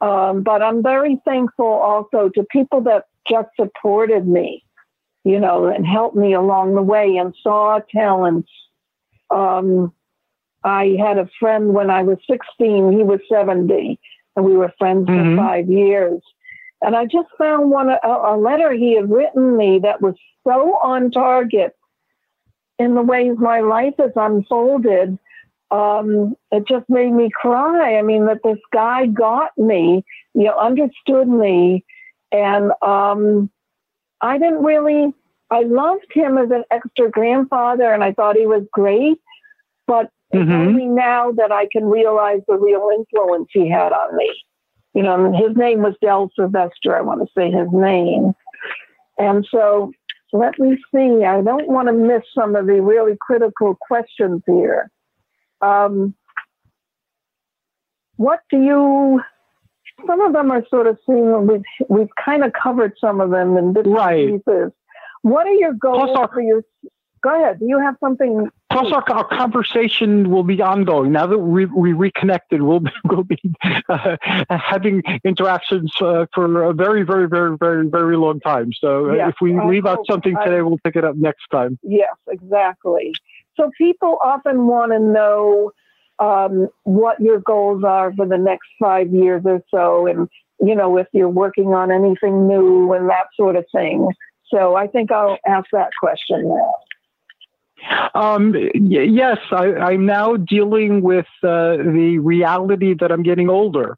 Um, 0.00 0.42
but 0.42 0.62
I'm 0.62 0.82
very 0.82 1.20
thankful 1.24 1.66
also 1.66 2.30
to 2.34 2.44
people 2.50 2.80
that 2.82 3.04
just 3.28 3.48
supported 3.58 4.26
me, 4.26 4.64
you 5.24 5.38
know, 5.38 5.66
and 5.66 5.86
helped 5.86 6.16
me 6.16 6.32
along 6.32 6.74
the 6.74 6.82
way 6.82 7.16
and 7.16 7.34
saw 7.42 7.80
talents. 7.94 8.50
Um, 9.30 9.92
I 10.64 10.96
had 10.98 11.18
a 11.18 11.28
friend 11.38 11.74
when 11.74 11.90
I 11.90 12.02
was 12.02 12.18
16, 12.30 12.92
he 12.92 13.02
was 13.02 13.20
70, 13.30 13.98
and 14.36 14.44
we 14.44 14.56
were 14.56 14.72
friends 14.78 15.06
mm-hmm. 15.06 15.36
for 15.36 15.42
five 15.42 15.68
years. 15.68 16.22
And 16.82 16.96
I 16.96 17.04
just 17.04 17.28
found 17.36 17.70
one 17.70 17.90
a, 17.90 17.98
a 18.02 18.36
letter 18.38 18.72
he 18.72 18.96
had 18.96 19.10
written 19.10 19.56
me 19.56 19.80
that 19.82 20.00
was 20.00 20.14
so 20.46 20.78
on 20.82 21.10
target 21.10 21.76
in 22.80 22.94
the 22.94 23.02
ways 23.02 23.36
my 23.38 23.60
life 23.60 23.92
has 23.98 24.12
unfolded, 24.16 25.18
um, 25.70 26.34
it 26.50 26.66
just 26.66 26.88
made 26.88 27.12
me 27.12 27.28
cry. 27.30 27.98
I 27.98 28.02
mean, 28.02 28.24
that 28.24 28.40
this 28.42 28.58
guy 28.72 29.04
got 29.04 29.56
me, 29.58 30.02
you 30.34 30.44
know, 30.44 30.58
understood 30.58 31.28
me, 31.28 31.84
and 32.32 32.72
um, 32.80 33.50
I 34.22 34.38
didn't 34.38 34.64
really. 34.64 35.12
I 35.50 35.62
loved 35.62 36.06
him 36.12 36.38
as 36.38 36.50
an 36.50 36.64
extra 36.70 37.10
grandfather, 37.10 37.92
and 37.92 38.02
I 38.02 38.12
thought 38.12 38.36
he 38.36 38.46
was 38.46 38.64
great. 38.72 39.18
But 39.86 40.10
mm-hmm. 40.32 40.50
only 40.50 40.86
now 40.86 41.32
that 41.32 41.52
I 41.52 41.68
can 41.70 41.84
realize 41.84 42.40
the 42.48 42.56
real 42.56 42.88
influence 42.96 43.48
he 43.52 43.68
had 43.68 43.92
on 43.92 44.16
me. 44.16 44.32
You 44.94 45.02
know, 45.02 45.32
his 45.32 45.54
name 45.54 45.82
was 45.82 45.94
Del 46.00 46.30
Sylvester. 46.34 46.96
I 46.96 47.02
want 47.02 47.20
to 47.20 47.28
say 47.36 47.50
his 47.50 47.68
name, 47.72 48.32
and 49.18 49.46
so 49.50 49.92
let 50.32 50.58
me 50.58 50.76
see. 50.94 51.24
I 51.24 51.42
don't 51.42 51.68
want 51.68 51.88
to 51.88 51.92
miss 51.92 52.22
some 52.34 52.56
of 52.56 52.66
the 52.66 52.80
really 52.80 53.16
critical 53.20 53.76
questions 53.80 54.42
here. 54.46 54.90
Um, 55.60 56.14
what 58.16 58.40
do 58.50 58.58
you? 58.58 59.20
Some 60.06 60.20
of 60.20 60.32
them 60.32 60.50
are 60.50 60.64
sort 60.68 60.86
of 60.86 60.98
seen. 61.06 61.46
We've 61.46 61.62
we've 61.88 62.14
kind 62.22 62.44
of 62.44 62.52
covered 62.52 62.94
some 63.00 63.20
of 63.20 63.30
them 63.30 63.56
in 63.56 63.72
different 63.72 63.96
right. 63.96 64.28
pieces. 64.28 64.72
What 65.22 65.46
are 65.46 65.54
your 65.54 65.74
goals 65.74 66.16
for 66.32 66.40
your? 66.40 66.62
Go 67.22 67.34
ahead. 67.34 67.58
Do 67.58 67.66
you 67.66 67.78
have 67.78 67.96
something 68.00 68.48
Plus, 68.70 68.92
our, 68.92 69.04
our 69.12 69.24
conversation 69.26 70.30
will 70.30 70.44
be 70.44 70.62
ongoing. 70.62 71.10
Now 71.12 71.26
that 71.26 71.38
we, 71.38 71.66
we 71.66 71.92
reconnected, 71.92 72.62
we'll 72.62 72.80
be, 72.80 72.90
we'll 73.04 73.24
be 73.24 73.38
uh, 73.88 74.16
having 74.48 75.02
interactions 75.24 75.92
uh, 76.00 76.26
for 76.32 76.62
a 76.64 76.72
very, 76.72 77.02
very, 77.02 77.28
very, 77.28 77.56
very, 77.58 77.88
very 77.88 78.16
long 78.16 78.38
time. 78.40 78.70
So 78.78 79.10
uh, 79.10 79.14
Yes, 79.14 79.28
if 79.30 79.34
we 79.40 79.58
I 79.58 79.66
leave 79.66 79.86
out 79.86 80.06
something 80.08 80.36
I- 80.36 80.44
today, 80.44 80.62
we'll 80.62 80.78
pick 80.84 80.96
it 80.96 81.04
up 81.04 81.16
next 81.16 81.48
time. 81.50 81.78
Yes, 81.82 82.14
exactly. 82.28 83.12
So 83.56 83.70
people 83.76 84.18
often 84.24 84.66
want 84.66 84.92
to 84.92 84.98
know 84.98 85.72
um, 86.20 86.68
what 86.84 87.20
your 87.20 87.40
goals 87.40 87.82
are 87.84 88.12
for 88.14 88.26
the 88.26 88.38
next 88.38 88.68
five 88.80 89.12
years 89.12 89.42
or 89.44 89.62
so, 89.70 90.06
and 90.06 90.28
you 90.60 90.74
know 90.74 90.96
if 90.98 91.06
you're 91.12 91.28
working 91.28 91.68
on 91.68 91.90
anything 91.90 92.46
new 92.46 92.92
and 92.92 93.08
that 93.08 93.26
sort 93.36 93.56
of 93.56 93.64
thing. 93.74 94.08
So 94.48 94.76
I 94.76 94.86
think 94.86 95.10
I'll 95.10 95.38
ask 95.46 95.66
that 95.72 95.90
question 96.00 96.48
now. 96.48 96.74
Um, 98.14 98.54
yes, 98.74 99.38
I, 99.50 99.74
I'm 99.74 100.06
now 100.06 100.36
dealing 100.36 101.02
with 101.02 101.26
uh, 101.42 101.76
the 101.76 102.18
reality 102.22 102.94
that 102.94 103.10
I'm 103.12 103.22
getting 103.22 103.48
older. 103.48 103.96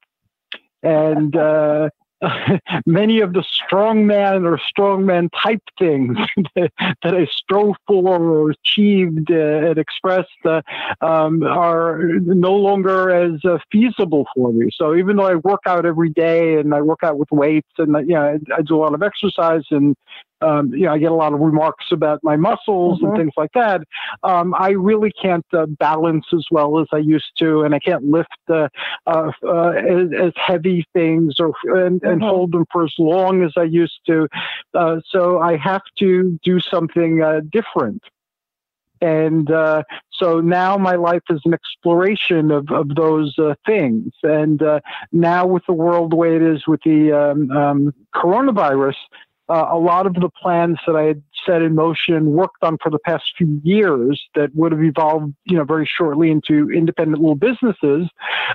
And 0.83 1.37
uh, 1.37 1.91
many 2.87 3.21
of 3.21 3.33
the 3.33 3.43
strongman 3.43 4.45
or 4.45 4.59
strongman 4.59 5.29
type 5.43 5.63
things 5.79 6.17
that, 6.57 6.73
that 7.03 7.15
I 7.15 7.27
strove 7.27 7.77
for 7.87 8.21
or 8.21 8.51
achieved 8.51 9.31
uh, 9.31 9.35
and 9.71 9.79
expressed 9.79 10.29
uh, 10.45 10.63
um, 11.01 11.43
are 11.43 12.03
no 12.21 12.55
longer 12.55 13.11
as 13.11 13.45
uh, 13.45 13.59
feasible 13.71 14.27
for 14.35 14.53
me. 14.53 14.71
So 14.73 14.95
even 14.95 15.17
though 15.17 15.27
I 15.27 15.37
work 15.37 15.63
out 15.67 15.87
every 15.87 16.11
day 16.11 16.59
and 16.59 16.75
I 16.75 16.81
work 16.81 17.01
out 17.03 17.19
with 17.19 17.31
weights 17.31 17.71
and 17.79 17.95
you 18.09 18.15
know, 18.15 18.23
I, 18.23 18.59
I 18.59 18.63
do 18.63 18.77
a 18.77 18.81
lot 18.81 18.95
of 18.95 19.03
exercise 19.03 19.65
and 19.71 19.97
um, 20.43 20.73
you 20.75 20.87
know, 20.87 20.93
I 20.93 20.99
get 20.99 21.13
a 21.13 21.15
lot 21.15 21.33
of 21.33 21.41
remarks 21.41 21.87
about 21.93 22.21
my 22.23 22.37
muscles 22.37 23.01
Mhm. 23.01 23.05
and 23.05 23.17
things 23.17 23.33
like 23.37 23.53
that. 23.55 23.83
Um, 24.23 24.55
I 24.59 24.71
really 24.71 25.13
can't 25.13 25.47
uh, 25.53 25.67
balance 25.67 26.27
as 26.33 26.47
well 26.51 26.79
as 26.79 26.87
I 26.93 26.99
used 26.99 27.33
to, 27.39 27.63
and 27.63 27.75
I 27.75 27.79
can't 27.79 28.05
lift 28.05 28.31
uh, 28.49 28.69
uh, 29.07 29.31
uh, 29.45 29.71
as, 29.71 30.09
as 30.19 30.33
heavy 30.37 30.85
things 30.93 31.37
or 31.41 31.53
and, 31.65 32.03
and 32.03 32.21
Mhm. 32.21 32.29
hold 32.29 32.53
them 32.53 32.67
for 32.73 32.85
as 32.85 32.95
long 32.99 33.43
as 33.43 33.53
I 33.57 33.65
used 33.65 34.01
to. 34.07 34.29
Uh, 34.75 35.01
so 35.07 35.39
I 35.41 35.57
have 35.57 35.83
to 35.99 36.39
do 36.43 36.61
something 36.61 37.23
uh, 37.23 37.41
different. 37.51 38.03
And 39.01 39.51
uh, 39.51 39.83
so 40.13 40.41
now 40.41 40.77
my 40.79 40.95
life 40.95 41.23
is 41.29 41.41
an 41.45 41.53
exploration 41.53 42.53
of, 42.53 42.71
of 42.71 42.95
those 42.95 43.37
uh, 43.37 43.55
things. 43.67 44.13
And 44.23 44.63
uh, 44.63 44.79
now, 45.11 45.45
with 45.45 45.67
the 45.67 45.73
world 45.73 46.13
the 46.13 46.17
way 46.17 46.37
it 46.37 46.43
is 46.43 46.69
with 46.69 46.81
the 46.85 47.13
um, 47.13 47.51
um, 47.51 47.95
coronavirus, 48.15 48.95
uh, 49.53 49.69
a 49.71 49.79
lot 49.79 50.07
of 50.07 50.15
the 50.15 50.31
plans 50.43 50.79
that 50.87 50.97
I 50.97 51.03
had 51.03 51.23
set 51.47 51.63
in 51.63 51.75
motion, 51.75 52.33
worked 52.33 52.63
on 52.63 52.79
for 52.83 52.91
the 52.91 52.99
past 53.01 53.25
few 53.37 53.61
years, 53.65 54.21
that 54.35 54.55
would 54.55 54.73
have 54.73 54.83
evolved, 54.83 55.35
you 55.45 55.57
know, 55.57 55.65
very 55.65 55.89
shortly 55.99 56.31
into 56.31 56.71
independent 56.71 57.21
little 57.21 57.37
businesses, 57.37 58.09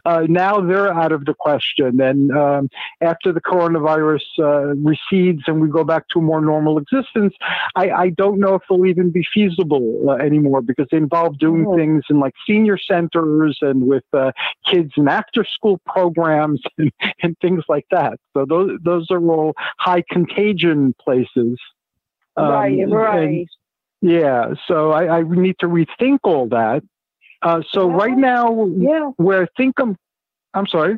uh, 0.05 0.23
now 0.27 0.59
they're 0.59 0.93
out 0.93 1.11
of 1.11 1.25
the 1.25 1.33
question. 1.33 1.99
And 2.01 2.31
um, 2.31 2.69
after 3.01 3.31
the 3.31 3.41
coronavirus 3.41 4.21
uh, 4.39 4.75
recedes 4.75 5.41
and 5.47 5.61
we 5.61 5.69
go 5.69 5.83
back 5.83 6.07
to 6.13 6.19
a 6.19 6.21
more 6.21 6.41
normal 6.41 6.77
existence, 6.77 7.33
I, 7.75 7.89
I 7.89 8.09
don't 8.09 8.39
know 8.39 8.55
if 8.55 8.61
they'll 8.69 8.85
even 8.85 9.11
be 9.11 9.25
feasible 9.33 10.09
uh, 10.09 10.13
anymore 10.13 10.61
because 10.61 10.87
they 10.91 10.97
involve 10.97 11.37
doing 11.39 11.65
Mhm. 11.65 11.75
things 11.75 12.03
in 12.09 12.19
like 12.19 12.33
senior 12.45 12.77
centers 12.77 13.57
and 13.61 13.87
with 13.87 14.03
uh, 14.13 14.31
kids 14.69 14.91
and 14.97 15.09
after 15.09 15.43
school 15.43 15.79
programs 15.85 16.61
and, 16.77 16.91
and 17.23 17.35
things 17.39 17.63
like 17.67 17.85
that. 17.91 18.19
So 18.33 18.45
those 18.47 18.77
those 18.83 19.07
are 19.11 19.19
all 19.19 19.53
high 19.79 20.03
contagion 20.09 20.93
places. 21.03 21.57
Um, 22.37 22.49
right, 22.49 22.89
right. 22.89 23.47
yeah, 24.01 24.53
so 24.67 24.91
I, 24.91 25.17
I 25.19 25.23
need 25.23 25.55
to 25.59 25.67
rethink 25.67 26.19
all 26.23 26.47
that. 26.49 26.83
Uh, 27.41 27.61
so 27.71 27.89
Yeah. 27.89 27.95
right 27.95 28.17
now, 28.17 28.65
yeah. 28.77 29.11
where 29.17 29.43
I 29.43 29.47
think 29.57 29.75
I'm, 29.79 29.97
I'm 30.53 30.67
sorry. 30.67 30.97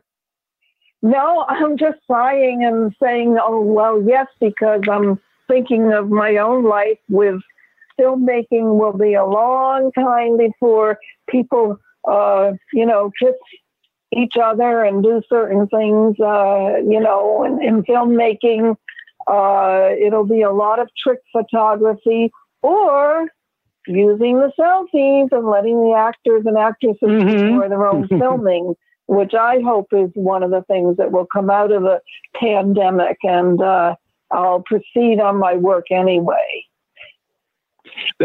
No, 1.01 1.45
I'm 1.47 1.77
just 1.77 1.99
sighing 2.07 2.63
and 2.65 2.93
saying, 3.01 3.37
oh, 3.41 3.61
well, 3.61 4.01
yes, 4.05 4.27
because 4.41 4.81
I'm 4.91 5.19
thinking 5.47 5.93
of 5.93 6.09
my 6.09 6.37
own 6.37 6.65
life 6.65 6.99
with 7.09 7.41
filmmaking 7.99 8.77
will 8.77 8.97
be 8.97 9.13
a 9.13 9.25
long 9.25 9.91
time 9.93 10.37
before 10.37 10.99
people, 11.29 11.77
uh, 12.07 12.51
you 12.73 12.85
know, 12.85 13.11
kiss 13.21 13.35
each 14.15 14.35
other 14.41 14.83
and 14.83 15.03
do 15.03 15.21
certain 15.29 15.67
things, 15.67 16.19
uh, 16.19 16.77
you 16.77 16.99
know, 16.99 17.43
and 17.43 17.61
in 17.63 17.83
filmmaking, 17.83 18.75
uh, 19.29 19.89
it'll 19.99 20.25
be 20.25 20.41
a 20.41 20.51
lot 20.51 20.79
of 20.79 20.89
trick 21.01 21.19
photography 21.31 22.31
or 22.61 23.27
using 23.87 24.39
the 24.39 24.51
selfies 24.59 25.29
and 25.31 25.47
letting 25.47 25.81
the 25.81 25.95
actors 25.97 26.43
and 26.45 26.57
actresses 26.57 26.97
Mhm. 27.01 27.57
for 27.57 27.69
their 27.69 27.87
own 27.87 28.07
filming 28.19 28.75
which 29.09 29.33
I 29.33 29.59
hope 29.61 29.87
is 29.91 30.11
one 30.13 30.43
of 30.43 30.51
the 30.51 30.61
things 30.67 30.97
that 30.97 31.11
will 31.11 31.25
come 31.25 31.49
out 31.49 31.71
of 31.71 31.81
the 31.81 31.99
pandemic. 32.35 33.17
And 33.23 33.59
uh, 33.59 33.95
I'll 34.29 34.61
proceed 34.61 35.19
on 35.19 35.37
my 35.37 35.55
work 35.55 35.85
anyway. 35.89 36.63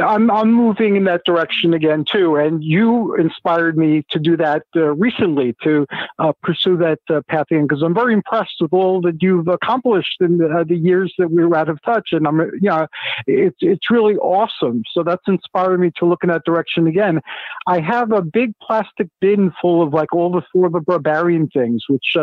I'm 0.03 0.31
I'm 0.31 0.53
moving 0.53 0.97
in 0.97 1.05
that 1.05 1.25
direction 1.25 1.75
again 1.75 2.05
too, 2.11 2.37
and 2.37 2.63
you 2.63 3.15
inspired 3.15 3.77
me 3.77 4.05
to 4.11 4.19
do 4.19 4.37
that 4.37 4.65
uh, 4.77 4.95
recently 4.95 5.55
to 5.63 5.87
uh, 6.19 6.33
pursue 6.43 6.77
that 6.79 6.99
uh, 7.09 7.21
path 7.29 7.47
again 7.51 7.67
because 7.67 7.83
I'm 7.83 7.95
very 7.95 8.15
impressed 8.15 8.57
with 8.61 8.73
all 8.73 9.01
that 9.03 9.23
you've 9.23 9.49
accomplished 9.49 10.17
in 10.21 10.39
the, 10.39 10.49
uh, 10.49 10.65
the 10.65 10.77
years 10.77 11.15
that 11.19 11.31
we 11.31 11.45
were 11.45 11.57
out 11.57 11.69
of 11.69 11.81
touch, 11.83 12.11
and 12.13 12.27
I'm 12.27 12.41
you 12.41 12.71
know 12.71 12.87
it's 13.27 13.59
it's 13.61 13.91
really 13.91 14.17
awesome. 14.17 14.83
So 14.93 15.03
that's 15.03 15.27
inspired 15.27 15.79
me 15.79 15.93
to 15.97 16.05
look 16.05 16.25
in 16.25 16.31
that 16.31 16.45
direction 16.45 16.87
again. 16.87 17.21
I 17.67 17.81
have 17.81 18.13
a 18.13 18.23
big 18.23 18.53
plastic 18.61 19.09
bin 19.21 19.53
full 19.61 19.83
of 19.83 19.93
like 19.93 20.13
all 20.13 20.31
the 20.31 20.43
Thor 20.53 20.71
the 20.71 20.81
barbarian 20.81 21.49
things, 21.49 21.85
which. 21.89 22.17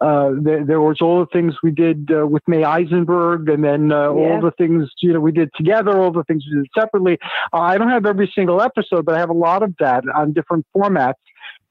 Uh, 0.00 0.30
there, 0.40 0.64
there 0.64 0.80
was 0.80 0.98
all 1.00 1.20
the 1.20 1.26
things 1.26 1.54
we 1.62 1.70
did 1.70 2.10
uh, 2.10 2.26
with 2.26 2.42
May 2.46 2.64
Eisenberg, 2.64 3.48
and 3.48 3.62
then 3.62 3.92
uh, 3.92 4.04
Yeah. 4.14 4.34
all 4.34 4.40
the 4.40 4.52
things 4.56 4.88
you 5.02 5.12
know 5.12 5.20
we 5.20 5.32
did 5.32 5.50
together, 5.56 5.98
all 5.98 6.10
the 6.12 6.24
things 6.24 6.44
we 6.50 6.58
did 6.58 6.66
separately. 6.78 7.18
Uh, 7.52 7.58
I 7.58 7.78
don't 7.78 7.90
have 7.90 8.06
every 8.06 8.30
single 8.34 8.60
episode, 8.62 9.04
but 9.04 9.14
I 9.14 9.18
have 9.18 9.30
a 9.30 9.34
lot 9.34 9.62
of 9.62 9.74
that 9.78 10.04
on 10.14 10.32
different 10.32 10.66
formats. 10.74 11.14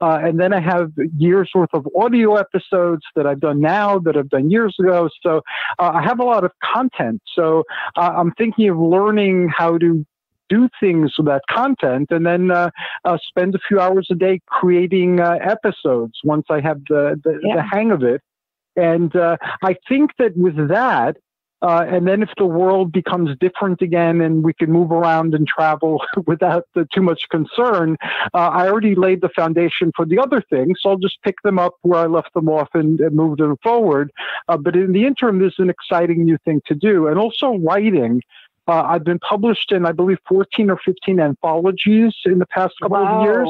Uh, 0.01 0.17
and 0.23 0.39
then 0.39 0.53
I 0.53 0.61
have 0.61 0.91
years 1.17 1.49
worth 1.53 1.71
of 1.73 1.85
audio 1.99 2.35
episodes 2.35 3.01
that 3.15 3.27
I've 3.27 3.41
done 3.41 3.59
now 3.59 3.99
that 3.99 4.15
I've 4.15 4.29
done 4.29 4.49
years 4.49 4.73
ago. 4.79 5.09
So 5.21 5.41
uh, 5.77 5.91
I 5.95 6.01
have 6.01 6.19
a 6.19 6.23
lot 6.23 6.45
of 6.45 6.51
content. 6.63 7.21
So 7.35 7.63
uh, 7.97 8.13
I'm 8.15 8.31
thinking 8.33 8.69
of 8.69 8.77
learning 8.77 9.49
how 9.49 9.77
to 9.77 10.05
do 10.49 10.67
things 10.79 11.13
with 11.17 11.27
that 11.27 11.43
content 11.49 12.07
and 12.11 12.25
then 12.25 12.51
uh, 12.51 12.69
uh, 13.05 13.17
spend 13.27 13.55
a 13.55 13.59
few 13.67 13.79
hours 13.79 14.07
a 14.11 14.15
day 14.15 14.39
creating 14.47 15.19
uh, 15.19 15.37
episodes 15.41 16.19
once 16.23 16.45
I 16.49 16.59
have 16.61 16.81
the, 16.89 17.19
the, 17.23 17.39
Yeah. 17.43 17.55
the 17.57 17.61
hang 17.63 17.91
of 17.91 18.03
it. 18.03 18.21
And 18.75 19.15
uh, 19.15 19.37
I 19.63 19.75
think 19.87 20.11
that 20.19 20.35
with 20.37 20.69
that, 20.69 21.17
uh, 21.61 21.83
and 21.89 22.07
then 22.07 22.23
if 22.23 22.29
the 22.37 22.45
world 22.45 22.89
becomes 22.93 23.35
different 23.41 23.81
again 23.81 24.21
and 24.21 24.43
we 24.45 24.53
can 24.53 24.71
move 24.71 24.91
around 24.91 25.35
and 25.35 25.45
travel 25.45 26.01
without 26.25 26.63
the, 26.73 26.87
too 26.93 27.01
much 27.01 27.23
concern, 27.29 27.97
uh, 28.33 28.37
I 28.47 28.69
already 28.69 28.95
laid 28.95 29.19
the 29.21 29.29
foundation 29.35 29.91
for 29.93 30.05
the 30.05 30.19
other 30.19 30.41
things. 30.49 30.77
So 30.79 30.91
I'll 30.91 30.97
just 30.97 31.21
pick 31.21 31.35
them 31.43 31.59
up 31.59 31.73
where 31.81 31.99
I 31.99 32.05
left 32.05 32.33
them 32.33 32.47
off 32.47 32.69
and, 32.73 33.01
and 33.01 33.13
move 33.13 33.37
them 33.37 33.57
forward. 33.61 34.09
But 34.47 34.75
in 34.77 34.93
the 34.93 35.05
interim, 35.05 35.39
there's 35.39 35.59
an 35.59 35.69
exciting 35.69 36.23
new 36.23 36.37
thing 36.45 36.61
to 36.67 36.75
do. 36.75 37.07
And 37.07 37.19
also 37.19 37.57
writing. 37.57 38.21
Uh, 38.69 38.83
I've 38.83 39.03
been 39.03 39.19
published 39.19 39.71
in, 39.71 39.85
I 39.85 39.91
believe, 39.91 40.19
14 40.27 40.69
or 40.69 40.77
15 40.85 41.19
anthologies 41.19 42.13
in 42.25 42.37
the 42.37 42.45
past 42.45 42.75
couple 42.81 42.97
of 42.97 43.23
years. 43.23 43.47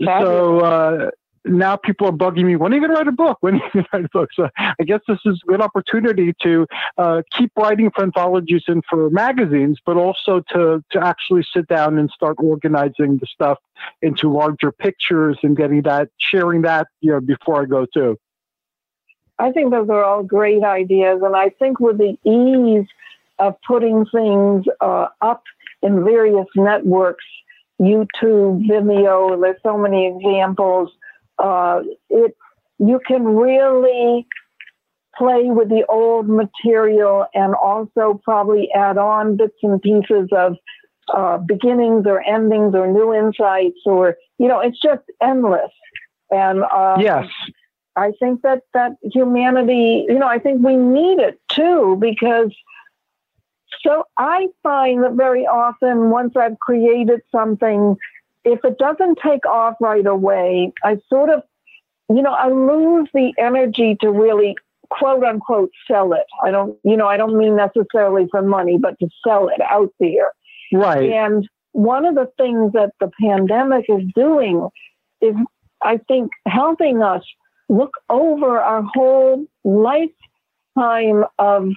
Wow. 0.00 0.20
So 0.20 0.60
uh, 0.60 1.10
now 1.46 1.76
people 1.76 2.08
are 2.08 2.12
bugging 2.12 2.44
me. 2.44 2.56
When 2.56 2.72
are 2.72 2.76
you 2.76 2.80
going 2.82 2.90
to 2.90 2.96
write 2.96 3.08
a 3.08 3.12
book? 3.12 3.38
When 3.42 3.54
are 3.54 3.64
you 3.64 3.70
going 3.72 3.84
to 3.84 3.90
write 3.92 4.04
a 4.04 4.08
book? 4.08 4.30
So 4.34 4.48
I 4.58 4.84
guess 4.84 5.00
this 5.08 5.20
is 5.24 5.40
a 5.42 5.46
good 5.46 5.62
opportunity 5.62 6.34
to 6.42 6.66
uh, 6.98 7.22
keep 7.32 7.52
writing 7.56 7.90
for 7.94 8.02
anthologies 8.02 8.64
and 8.66 8.82
for 8.90 9.08
magazines, 9.08 9.78
but 9.86 9.96
also 9.96 10.42
to 10.52 10.84
to 10.90 11.00
actually 11.02 11.46
sit 11.54 11.66
down 11.68 11.98
and 11.98 12.10
start 12.10 12.36
organizing 12.40 13.18
the 13.18 13.26
stuff 13.26 13.58
into 14.02 14.30
larger 14.30 14.70
pictures 14.70 15.38
and 15.42 15.56
getting 15.56 15.82
that, 15.82 16.08
sharing 16.18 16.62
that, 16.62 16.88
you 17.00 17.10
know, 17.10 17.20
before 17.20 17.62
I 17.62 17.64
go 17.64 17.86
too. 17.86 18.18
I 19.38 19.50
think 19.50 19.72
those 19.72 19.88
are 19.88 20.04
all 20.04 20.22
great 20.22 20.62
ideas. 20.62 21.20
And 21.22 21.34
I 21.34 21.48
think 21.48 21.80
with 21.80 21.98
the 21.98 22.16
ease 22.24 22.86
of 23.38 23.54
putting 23.66 24.06
things 24.06 24.64
uh, 24.80 25.08
up 25.20 25.42
in 25.82 26.04
various 26.04 26.46
networks, 26.56 27.24
YouTube, 27.80 28.66
Vimeo, 28.66 29.40
there's 29.40 29.60
so 29.62 29.76
many 29.76 30.06
examples. 30.06 30.90
Uh, 31.38 31.80
it 32.10 32.36
you 32.78 33.00
can 33.06 33.24
really 33.24 34.26
play 35.16 35.44
with 35.44 35.68
the 35.68 35.84
old 35.88 36.28
material 36.28 37.26
and 37.34 37.54
also 37.54 38.20
probably 38.24 38.68
add 38.72 38.98
on 38.98 39.36
bits 39.36 39.54
and 39.62 39.80
pieces 39.80 40.28
of 40.32 40.56
uh, 41.14 41.38
beginnings 41.38 42.04
or 42.06 42.20
endings 42.22 42.74
or 42.74 42.86
new 42.88 43.14
insights 43.14 43.78
or 43.84 44.16
you 44.38 44.48
know 44.48 44.58
it's 44.58 44.80
just 44.80 45.02
endless 45.22 45.70
and 46.30 46.64
uh, 46.64 46.96
yes. 46.98 47.26
I 47.96 48.12
think 48.18 48.42
that 48.42 48.62
that 48.72 48.96
humanity, 49.02 50.04
you 50.08 50.18
know, 50.18 50.26
I 50.26 50.38
think 50.38 50.64
we 50.64 50.76
need 50.76 51.20
it 51.20 51.40
too 51.48 51.96
because 52.00 52.50
So 53.82 54.04
I 54.16 54.48
find 54.62 55.02
that 55.04 55.12
very 55.12 55.46
often, 55.46 56.10
once 56.10 56.34
I've 56.36 56.58
created 56.58 57.20
something, 57.32 57.96
if 58.44 58.64
it 58.64 58.78
doesn't 58.78 59.18
take 59.22 59.46
off 59.46 59.76
right 59.80 60.06
away, 60.06 60.72
I 60.82 60.98
sort 61.08 61.30
of, 61.30 61.42
you 62.08 62.22
know, 62.22 62.32
I 62.32 62.48
lose 62.48 63.08
the 63.14 63.32
energy 63.38 63.96
to 64.00 64.10
really 64.10 64.56
quote 64.90 65.24
unquote 65.24 65.70
sell 65.88 66.12
it. 66.12 66.26
I 66.42 66.50
don't, 66.50 66.78
you 66.84 66.96
know, 66.96 67.06
I 67.06 67.16
don't 67.16 67.36
mean 67.36 67.56
necessarily 67.56 68.28
for 68.30 68.42
money, 68.42 68.78
but 68.78 68.98
to 69.00 69.08
sell 69.26 69.48
it 69.48 69.60
out 69.60 69.92
there. 69.98 70.32
Right. 70.72 71.10
And 71.10 71.48
one 71.72 72.04
of 72.04 72.14
the 72.14 72.30
things 72.38 72.72
that 72.72 72.92
the 73.00 73.10
pandemic 73.20 73.86
is 73.88 74.02
doing 74.14 74.68
is, 75.20 75.34
I 75.82 75.98
think, 76.08 76.30
helping 76.46 77.02
us 77.02 77.24
look 77.68 77.92
over 78.10 78.60
our 78.60 78.82
whole 78.82 79.46
lifetime 79.64 81.24
of 81.38 81.70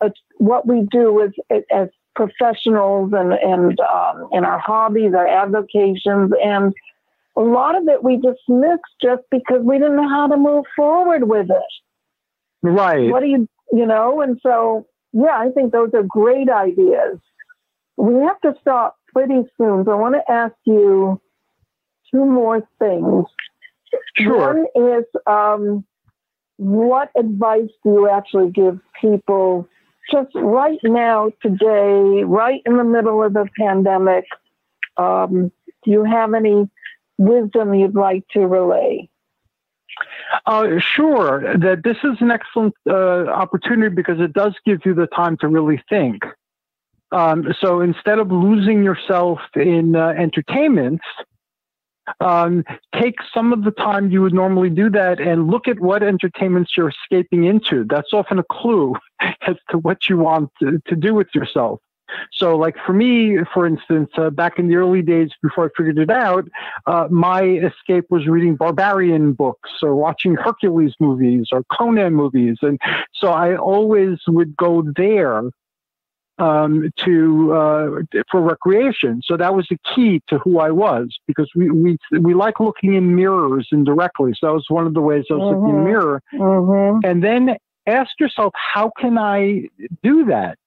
uh, 0.00 0.10
what 0.38 0.66
we 0.66 0.86
do 0.90 1.22
as, 1.22 1.62
as 1.70 1.88
professionals 2.14 3.12
and, 3.14 3.32
and 3.32 3.78
um, 3.80 4.28
in 4.32 4.44
our 4.44 4.58
hobbies, 4.58 5.12
our 5.14 5.26
avocations, 5.26 6.32
and 6.42 6.74
a 7.36 7.40
lot 7.40 7.76
of 7.76 7.86
it 7.88 8.02
we 8.02 8.16
dismissed 8.16 8.82
just 9.02 9.22
because 9.30 9.60
we 9.62 9.78
didn't 9.78 9.96
know 9.96 10.08
how 10.08 10.26
to 10.26 10.36
move 10.36 10.64
forward 10.74 11.28
with 11.28 11.50
it. 11.50 11.72
Right. 12.62 13.10
What 13.10 13.20
do 13.20 13.26
you, 13.26 13.48
you 13.72 13.86
know? 13.86 14.22
And 14.22 14.38
so, 14.42 14.86
yeah, 15.12 15.38
I 15.38 15.50
think 15.54 15.72
those 15.72 15.90
are 15.94 16.02
great 16.02 16.48
ideas. 16.48 17.18
We 17.96 18.14
have 18.22 18.40
to 18.40 18.54
stop 18.60 18.96
pretty 19.12 19.42
soon. 19.58 19.84
So 19.84 19.92
I 19.92 19.94
want 19.94 20.14
to 20.14 20.32
ask 20.32 20.54
you 20.64 21.20
two 22.10 22.24
more 22.24 22.66
things. 22.78 23.24
Sure. 24.16 24.54
One 24.54 24.98
is 24.98 25.04
um, 25.26 25.84
what 26.56 27.10
advice 27.16 27.70
do 27.84 27.90
you 27.90 28.08
actually 28.08 28.50
give 28.50 28.78
people 29.00 29.68
just 30.10 30.30
right 30.34 30.78
now, 30.82 31.30
today, 31.42 32.24
right 32.24 32.62
in 32.64 32.76
the 32.76 32.84
middle 32.84 33.22
of 33.22 33.32
the 33.32 33.46
pandemic? 33.58 34.24
Um, 34.96 35.52
do 35.84 35.90
you 35.90 36.04
have 36.04 36.34
any 36.34 36.68
wisdom 37.18 37.74
you'd 37.74 37.94
like 37.94 38.26
to 38.32 38.46
relay? 38.46 39.08
Uh, 40.44 40.78
sure. 40.78 41.56
That 41.58 41.82
this 41.84 41.96
is 42.04 42.16
an 42.20 42.30
excellent 42.30 42.74
uh, 42.88 43.26
opportunity 43.28 43.94
because 43.94 44.20
it 44.20 44.32
does 44.32 44.54
give 44.64 44.80
you 44.84 44.94
the 44.94 45.06
time 45.06 45.36
to 45.38 45.48
really 45.48 45.82
think. 45.88 46.22
Um, 47.12 47.54
so 47.60 47.80
instead 47.80 48.18
of 48.18 48.30
losing 48.32 48.82
yourself 48.82 49.38
in 49.54 49.94
uh, 49.94 50.08
entertainment, 50.08 51.00
um, 52.20 52.64
take 52.94 53.16
some 53.32 53.52
of 53.52 53.64
the 53.64 53.70
time 53.70 54.10
you 54.10 54.22
would 54.22 54.34
normally 54.34 54.70
do 54.70 54.90
that 54.90 55.20
and 55.20 55.48
look 55.48 55.68
at 55.68 55.80
what 55.80 56.02
entertainments 56.02 56.72
you're 56.76 56.90
escaping 56.90 57.44
into. 57.44 57.84
That's 57.84 58.12
often 58.12 58.38
a 58.38 58.44
clue 58.50 58.94
as 59.20 59.56
to 59.70 59.78
what 59.78 60.08
you 60.08 60.18
want 60.18 60.50
to, 60.60 60.80
to 60.86 60.96
do 60.96 61.14
with 61.14 61.28
yourself. 61.34 61.80
So, 62.32 62.56
like 62.56 62.76
for 62.86 62.92
me, 62.92 63.38
for 63.52 63.66
instance, 63.66 64.10
uh, 64.16 64.30
back 64.30 64.58
in 64.58 64.68
the 64.68 64.76
early 64.76 65.02
days 65.02 65.30
before 65.42 65.66
I 65.66 65.68
figured 65.76 65.98
it 65.98 66.10
out, 66.10 66.44
uh, 66.86 67.08
my 67.10 67.42
escape 67.42 68.06
was 68.10 68.26
reading 68.28 68.54
barbarian 68.54 69.32
books 69.32 69.70
or 69.82 69.96
watching 69.96 70.34
Hercules 70.36 70.94
movies 71.00 71.48
or 71.50 71.64
Conan 71.76 72.14
movies. 72.14 72.58
And 72.62 72.80
so 73.12 73.32
I 73.32 73.56
always 73.56 74.18
would 74.28 74.56
go 74.56 74.84
there 74.94 75.42
um, 76.38 76.90
to 77.04 77.52
uh, 77.54 78.20
for 78.30 78.40
recreation. 78.40 79.22
So 79.24 79.36
that 79.36 79.54
was 79.54 79.66
the 79.70 79.78
key 79.94 80.22
to 80.28 80.38
who 80.38 80.58
I 80.58 80.70
was 80.70 81.16
because 81.26 81.50
we 81.54 81.70
we 81.70 81.96
we 82.20 82.34
like 82.34 82.60
looking 82.60 82.94
in 82.94 83.16
mirrors 83.16 83.68
indirectly. 83.72 84.32
So 84.38 84.46
that 84.48 84.52
was 84.52 84.66
one 84.68 84.86
of 84.86 84.94
the 84.94 85.00
ways 85.00 85.24
I 85.30 85.34
was 85.34 85.42
mm-hmm. 85.42 85.60
looking 85.60 85.76
in 85.76 85.84
the 85.84 85.90
mirror. 85.90 86.22
Mm-hmm. 86.34 87.08
And 87.08 87.24
then 87.24 87.56
ask 87.86 88.18
yourself, 88.18 88.52
how 88.54 88.90
can 88.98 89.18
I 89.18 89.68
do 90.02 90.26
that? 90.26 90.58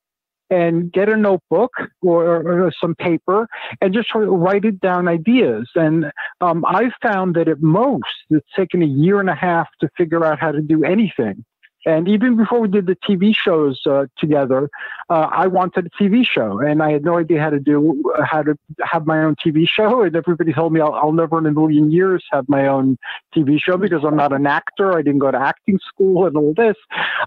And 0.52 0.92
get 0.92 1.10
a 1.10 1.16
notebook 1.16 1.72
or, 2.02 2.66
or 2.66 2.72
some 2.82 2.96
paper 2.96 3.48
and 3.82 3.94
just 3.94 4.10
write 4.16 4.66
it 4.66 4.80
down 4.80 5.08
ideas. 5.08 5.70
And 5.76 6.12
um, 6.42 6.66
I've 6.66 6.94
found 7.04 7.36
that 7.36 7.48
at 7.48 7.62
most 7.62 8.06
it's 8.32 8.48
taken 8.56 8.82
a 8.82 8.88
year 8.88 9.20
and 9.20 9.30
a 9.30 9.36
half 9.36 9.68
to 9.82 9.90
figure 9.96 10.26
out 10.26 10.40
how 10.40 10.52
to 10.52 10.62
do 10.62 10.84
anything. 10.84 11.46
And 11.86 12.10
even 12.10 12.36
before 12.36 12.60
we 12.60 12.68
did 12.68 12.88
the 12.88 12.96
TV 12.96 13.34
shows 13.34 13.80
uh, 13.86 14.06
together, 14.18 14.70
uh, 15.10 15.30
I 15.32 15.48
wanted 15.48 15.88
a 15.88 16.04
TV 16.04 16.26
show, 16.26 16.60
and 16.60 16.84
I 16.84 16.92
had 16.92 17.06
no 17.06 17.18
idea 17.18 17.40
how 17.40 17.50
to 17.50 17.60
do 17.60 18.04
how 18.26 18.44
to 18.44 18.58
have 18.82 19.06
my 19.06 19.24
own 19.24 19.36
TV 19.36 19.66
show. 19.68 20.02
And 20.02 20.16
everybody 20.16 20.52
told 20.52 20.74
me 20.74 20.82
I'll, 20.82 20.94
I'll 20.94 21.14
never 21.14 21.38
in 21.38 21.46
a 21.46 21.52
million 21.52 21.90
years 21.90 22.24
have 22.32 22.50
my 22.50 22.68
own 22.68 22.98
TV 23.36 23.62
show 23.62 23.78
because 23.78 24.04
I'm 24.04 24.18
not 24.18 24.34
an 24.34 24.46
actor. 24.46 24.98
I 24.98 25.02
didn't 25.02 25.20
go 25.20 25.32
to 25.32 25.40
acting 25.40 25.80
school 25.88 26.26
and 26.26 26.36
all 26.36 26.54
this. 26.56 26.76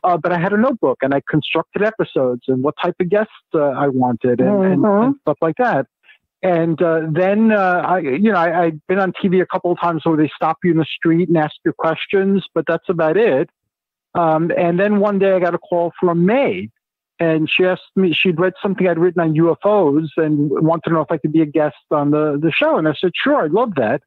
Uh, 0.05 0.19
but 0.19 0.33
I 0.33 0.39
had 0.39 0.53
a 0.53 0.59
notebook, 0.59 0.99
and 1.03 1.15
I 1.15 1.23
constructed 1.29 1.83
episodes 1.83 2.43
and 2.49 2.63
what 2.63 2.75
type 2.83 2.97
of 3.01 3.09
guests 3.09 3.33
uh, 3.55 3.61
I 3.61 3.89
wanted, 3.89 4.41
and, 4.41 4.49
mm-hmm. 4.49 4.85
and, 4.85 5.05
and, 5.05 5.15
stuff 5.23 5.39
like 5.41 5.57
that. 5.57 5.87
And 6.43 6.83
uh, 6.83 7.03
then, 7.11 7.53
uh, 7.53 7.83
I, 7.87 7.99
you 8.01 8.33
know, 8.33 8.39
I, 8.39 8.65
I've 8.65 8.87
been 8.89 8.99
on 8.99 9.13
TV 9.13 9.41
a 9.41 9.47
couple 9.47 9.71
of 9.71 9.81
times 9.81 10.03
where 10.05 10.17
they 10.17 10.31
stop 10.35 10.59
you 10.65 10.73
in 10.73 10.77
the 10.77 10.85
street 10.85 11.29
and 11.29 11.39
ask 11.39 11.55
you 11.65 11.73
questions, 11.73 12.45
but 12.53 12.65
that's 12.67 12.89
about 12.89 13.17
it. 13.17 13.49
Um, 14.15 14.51
and 14.57 14.79
then 14.79 15.01
one 15.01 15.19
day 15.19 15.33
I 15.33 15.39
got 15.39 15.55
a 15.55 15.59
call 15.59 15.93
from 15.99 16.27
May, 16.27 16.69
and 17.19 17.49
she 17.51 17.65
asked 17.65 17.83
me, 17.97 18.13
she'd 18.13 18.41
read 18.41 18.55
something 18.61 18.87
I'd 18.87 18.99
written 18.99 19.23
on 19.23 19.35
UFOs 19.35 20.09
and 20.17 20.51
wanted 20.51 20.89
to 20.89 20.95
know 20.95 21.01
if 21.03 21.11
I 21.11 21.19
could 21.19 21.33
be 21.33 21.43
a 21.43 21.47
guest 21.47 21.77
on 21.91 22.11
the, 22.11 22.39
the 22.41 22.51
show. 22.51 22.77
And 22.77 22.89
I 22.89 22.95
said, 22.95 23.13
sure, 23.15 23.45
I'd 23.45 23.53
love 23.53 23.75
that. 23.77 24.03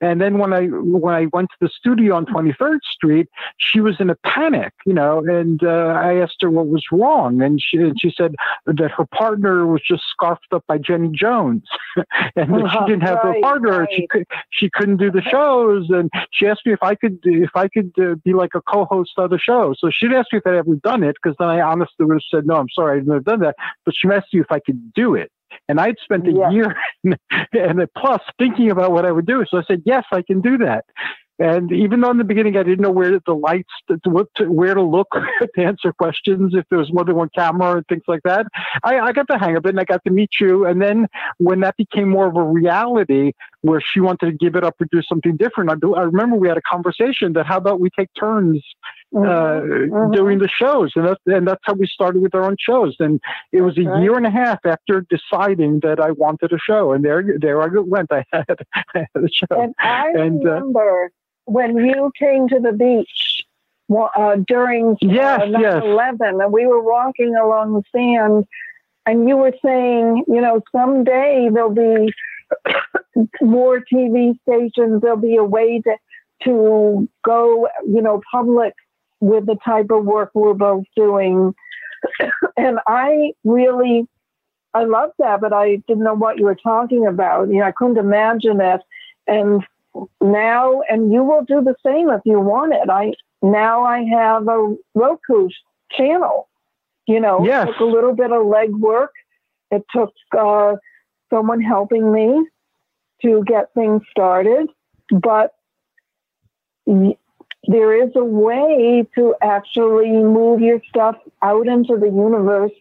And 0.00 0.20
then 0.20 0.38
when 0.38 0.52
I 0.52 0.66
when 0.66 1.14
I 1.14 1.26
went 1.32 1.50
to 1.50 1.56
the 1.60 1.68
studio 1.68 2.16
on 2.16 2.26
23rd 2.26 2.78
Street, 2.82 3.28
she 3.58 3.80
was 3.80 3.96
in 4.00 4.08
a 4.08 4.16
panic, 4.16 4.72
you 4.86 4.94
know. 4.94 5.22
And 5.26 5.62
uh, 5.62 5.94
I 6.02 6.16
asked 6.16 6.36
her 6.40 6.50
what 6.50 6.68
was 6.68 6.84
wrong, 6.90 7.42
and 7.42 7.60
she 7.60 7.78
and 7.78 8.00
she 8.00 8.12
said 8.16 8.34
that 8.66 8.90
her 8.96 9.06
partner 9.06 9.66
was 9.66 9.82
just 9.86 10.02
scarfed 10.10 10.52
up 10.52 10.64
by 10.66 10.78
Jenny 10.78 11.10
Jones, 11.12 11.64
and 12.36 12.54
that 12.54 12.70
she 12.72 12.90
didn't 12.90 13.02
have 13.02 13.18
right, 13.22 13.38
a 13.38 13.40
partner. 13.40 13.80
Right. 13.80 13.88
She 13.92 14.06
could 14.06 14.24
she 14.50 14.70
couldn't 14.70 14.96
do 14.96 15.10
the 15.10 15.22
shows, 15.22 15.90
and 15.90 16.10
she 16.32 16.46
asked 16.46 16.64
me 16.64 16.72
if 16.72 16.82
I 16.82 16.94
could 16.94 17.18
if 17.24 17.50
I 17.54 17.68
could 17.68 17.92
uh, 18.00 18.14
be 18.24 18.32
like 18.32 18.54
a 18.54 18.62
co-host 18.62 19.12
of 19.18 19.30
the 19.30 19.38
show. 19.38 19.74
So 19.78 19.90
she'd 19.90 20.12
asked 20.12 20.32
me 20.32 20.38
if 20.38 20.46
I'd 20.46 20.54
ever 20.54 20.76
done 20.76 21.02
it, 21.02 21.16
because 21.22 21.36
then 21.38 21.48
I 21.48 21.60
honestly 21.60 22.06
would 22.06 22.14
have 22.14 22.22
said 22.30 22.46
no, 22.46 22.56
I'm 22.56 22.70
sorry, 22.74 22.98
I've 22.98 23.06
never 23.06 23.20
done 23.20 23.40
that. 23.40 23.56
But 23.84 23.94
she 23.96 24.08
asked 24.08 24.32
me 24.32 24.40
if 24.40 24.50
I 24.50 24.60
could 24.60 24.94
do 24.94 25.14
it. 25.14 25.30
And 25.68 25.80
I'd 25.80 25.96
spent 26.02 26.26
a 26.28 26.32
yeah. 26.32 26.50
year 26.50 26.76
and 27.52 27.80
a 27.80 27.88
plus 27.98 28.22
thinking 28.38 28.70
about 28.70 28.92
what 28.92 29.06
I 29.06 29.12
would 29.12 29.26
do. 29.26 29.44
So 29.48 29.58
I 29.58 29.62
said, 29.66 29.82
yes, 29.84 30.04
I 30.12 30.22
can 30.22 30.40
do 30.40 30.58
that. 30.58 30.84
And 31.40 31.72
even 31.72 32.02
though 32.02 32.10
in 32.10 32.18
the 32.18 32.24
beginning 32.24 32.58
I 32.58 32.62
didn't 32.62 32.82
know 32.82 32.90
where 32.90 33.18
the 33.24 33.32
lights, 33.32 33.72
to, 33.88 34.46
where 34.46 34.74
to 34.74 34.82
look 34.82 35.08
to 35.40 35.62
answer 35.62 35.90
questions, 35.90 36.52
if 36.54 36.66
there 36.68 36.78
was 36.78 36.92
more 36.92 37.04
than 37.04 37.16
one 37.16 37.30
camera 37.34 37.78
and 37.78 37.86
things 37.88 38.02
like 38.06 38.20
that, 38.24 38.46
I, 38.84 39.00
I, 39.00 39.12
got 39.12 39.26
the 39.26 39.38
hang 39.38 39.56
of 39.56 39.64
it 39.64 39.70
and 39.70 39.80
I 39.80 39.84
got 39.84 40.04
to 40.04 40.10
meet 40.10 40.32
you. 40.38 40.66
And 40.66 40.82
then 40.82 41.06
when 41.38 41.60
that 41.60 41.78
became 41.78 42.10
more 42.10 42.26
of 42.26 42.36
a 42.36 42.42
reality, 42.42 43.32
where 43.62 43.80
she 43.80 44.00
wanted 44.00 44.26
to 44.26 44.32
give 44.32 44.54
it 44.54 44.64
up 44.64 44.74
or 44.80 44.86
do 44.92 45.02
something 45.02 45.36
different, 45.36 45.70
I, 45.70 45.74
I 45.96 46.02
remember 46.02 46.36
we 46.36 46.48
had 46.48 46.58
a 46.58 46.62
conversation 46.62 47.32
that 47.32 47.46
how 47.46 47.56
about 47.56 47.80
we 47.80 47.88
take 47.90 48.08
turns 48.18 48.62
mm-hmm. 49.14 49.92
mm-hmm. 49.92 50.12
doing 50.12 50.38
the 50.38 50.48
shows, 50.48 50.92
and 50.94 51.06
that's 51.06 51.20
and 51.26 51.46
that's 51.46 51.60
how 51.64 51.74
we 51.74 51.86
started 51.86 52.22
with 52.22 52.34
our 52.34 52.44
own 52.44 52.56
shows. 52.58 52.96
And 52.98 53.20
it 53.52 53.62
was 53.62 53.76
a 53.78 53.82
right. 53.82 54.02
year 54.02 54.16
and 54.16 54.26
a 54.26 54.30
half 54.30 54.58
after 54.64 55.06
deciding 55.08 55.80
that 55.80 56.00
I 56.00 56.12
wanted 56.12 56.52
a 56.52 56.58
show, 56.58 56.92
and 56.92 57.04
there 57.04 57.24
there 57.38 57.62
I 57.62 57.68
went. 57.68 58.12
I 58.12 58.24
had, 58.32 58.46
I 58.74 58.82
had 58.94 59.08
a 59.24 59.28
show. 59.32 59.60
And 59.62 59.74
I 59.78 60.08
and, 60.10 60.46
uh, 60.46 60.50
remember 60.52 61.06
uh, 61.06 61.08
when 61.44 61.76
you 61.76 62.12
came 62.18 62.48
to 62.48 62.60
the 62.60 62.72
beach 62.72 63.44
uh, 64.16 64.36
during 64.46 64.96
yes, 65.00 65.40
uh, 65.42 65.46
9/11, 65.46 65.58
yes. 65.60 66.16
and 66.20 66.52
we 66.52 66.66
were 66.66 66.82
walking 66.82 67.34
along 67.36 67.74
the 67.74 67.82
sand, 67.94 68.44
and 69.06 69.28
you 69.28 69.36
were 69.36 69.54
saying, 69.64 70.24
you 70.28 70.40
know, 70.40 70.62
someday 70.72 71.48
there'll 71.52 71.70
be 71.70 72.12
more 73.40 73.82
TV 73.92 74.38
stations. 74.42 75.02
There'll 75.02 75.16
be 75.16 75.36
a 75.36 75.44
way 75.44 75.80
to 75.80 75.96
to 76.44 77.08
go, 77.24 77.68
you 77.86 78.00
know, 78.00 78.22
public 78.32 78.74
with 79.20 79.46
the 79.46 79.56
type 79.64 79.90
of 79.90 80.04
work 80.04 80.30
we're 80.34 80.54
both 80.54 80.84
doing. 80.96 81.54
and 82.56 82.78
I 82.86 83.32
really, 83.44 84.08
I 84.74 84.84
love 84.84 85.10
that, 85.18 85.40
but 85.40 85.52
I 85.52 85.76
didn't 85.86 86.04
know 86.04 86.14
what 86.14 86.38
you 86.38 86.44
were 86.44 86.56
talking 86.56 87.06
about. 87.06 87.48
You 87.48 87.58
know, 87.58 87.64
I 87.64 87.72
couldn't 87.72 87.98
imagine 87.98 88.60
it. 88.60 88.80
And 89.26 89.62
now, 90.20 90.82
and 90.88 91.12
you 91.12 91.22
will 91.22 91.44
do 91.44 91.62
the 91.62 91.74
same 91.84 92.10
if 92.10 92.20
you 92.24 92.40
want 92.40 92.72
it. 92.72 92.88
I 92.88 93.12
now 93.42 93.84
I 93.84 94.04
have 94.04 94.48
a 94.48 94.76
Roku 94.94 95.48
channel. 95.92 96.48
You 97.06 97.20
know, 97.20 97.44
yes. 97.44 97.68
it 97.68 97.72
took 97.72 97.80
a 97.80 97.84
little 97.84 98.14
bit 98.14 98.30
of 98.32 98.42
legwork. 98.44 99.08
It 99.70 99.84
took 99.94 100.12
uh, 100.36 100.76
someone 101.30 101.60
helping 101.60 102.12
me 102.12 102.46
to 103.22 103.42
get 103.44 103.72
things 103.74 104.02
started, 104.10 104.68
but 105.10 105.54
there 107.66 108.02
is 108.02 108.10
a 108.16 108.24
way 108.24 109.06
to 109.14 109.34
actually 109.42 110.10
move 110.10 110.60
your 110.60 110.80
stuff 110.88 111.16
out 111.42 111.66
into 111.66 111.96
the 111.98 112.06
universe 112.06 112.72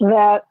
that 0.00 0.46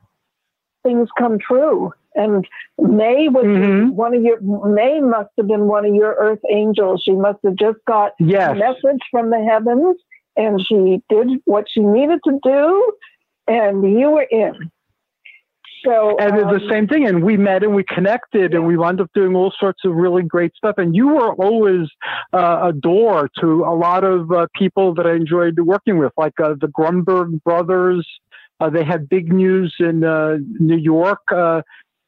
things 0.83 1.09
come 1.17 1.37
true. 1.39 1.91
And 2.15 2.47
May 2.79 3.27
was 3.27 3.45
mm-hmm. 3.45 3.89
one 3.89 4.15
of 4.15 4.23
your 4.23 4.39
May 4.41 5.01
must 5.01 5.29
have 5.37 5.47
been 5.47 5.67
one 5.67 5.85
of 5.85 5.93
your 5.93 6.13
earth 6.13 6.39
angels. 6.49 7.03
She 7.03 7.11
must 7.11 7.39
have 7.43 7.55
just 7.55 7.79
got 7.85 8.13
yes. 8.19 8.51
a 8.51 8.55
message 8.55 9.01
from 9.11 9.31
the 9.31 9.43
heavens 9.43 9.97
and 10.37 10.65
she 10.65 11.01
did 11.09 11.27
what 11.43 11.65
she 11.69 11.81
needed 11.81 12.19
to 12.23 12.39
do 12.41 12.93
and 13.47 13.83
you 13.99 14.09
were 14.11 14.27
in. 14.29 14.71
So 15.85 16.17
and 16.17 16.33
um, 16.33 16.53
the 16.53 16.67
same 16.69 16.87
thing. 16.87 17.07
And 17.07 17.23
we 17.23 17.37
met 17.37 17.63
and 17.63 17.75
we 17.75 17.83
connected 17.83 18.53
and 18.53 18.65
we 18.65 18.75
wound 18.75 18.99
up 18.99 19.09
doing 19.13 19.35
all 19.35 19.53
sorts 19.57 19.85
of 19.85 19.93
really 19.93 20.23
great 20.23 20.53
stuff. 20.55 20.75
And 20.77 20.95
you 20.95 21.07
were 21.07 21.33
always 21.35 21.87
uh, 22.33 22.69
a 22.69 22.73
door 22.73 23.29
to 23.39 23.63
a 23.63 23.75
lot 23.75 24.03
of 24.03 24.31
uh, 24.31 24.47
people 24.55 24.93
that 24.95 25.05
I 25.05 25.13
enjoyed 25.13 25.59
working 25.59 25.97
with, 25.97 26.11
like 26.17 26.39
uh, 26.39 26.55
the 26.59 26.67
Grunberg 26.67 27.43
brothers. 27.43 28.07
Uh, 28.59 28.69
they 28.69 28.83
had 28.83 29.07
big 29.09 29.31
news 29.31 29.75
in 29.79 30.03
uh, 30.03 30.37
New 30.59 30.77
York. 30.77 31.21
Uh, 31.31 31.61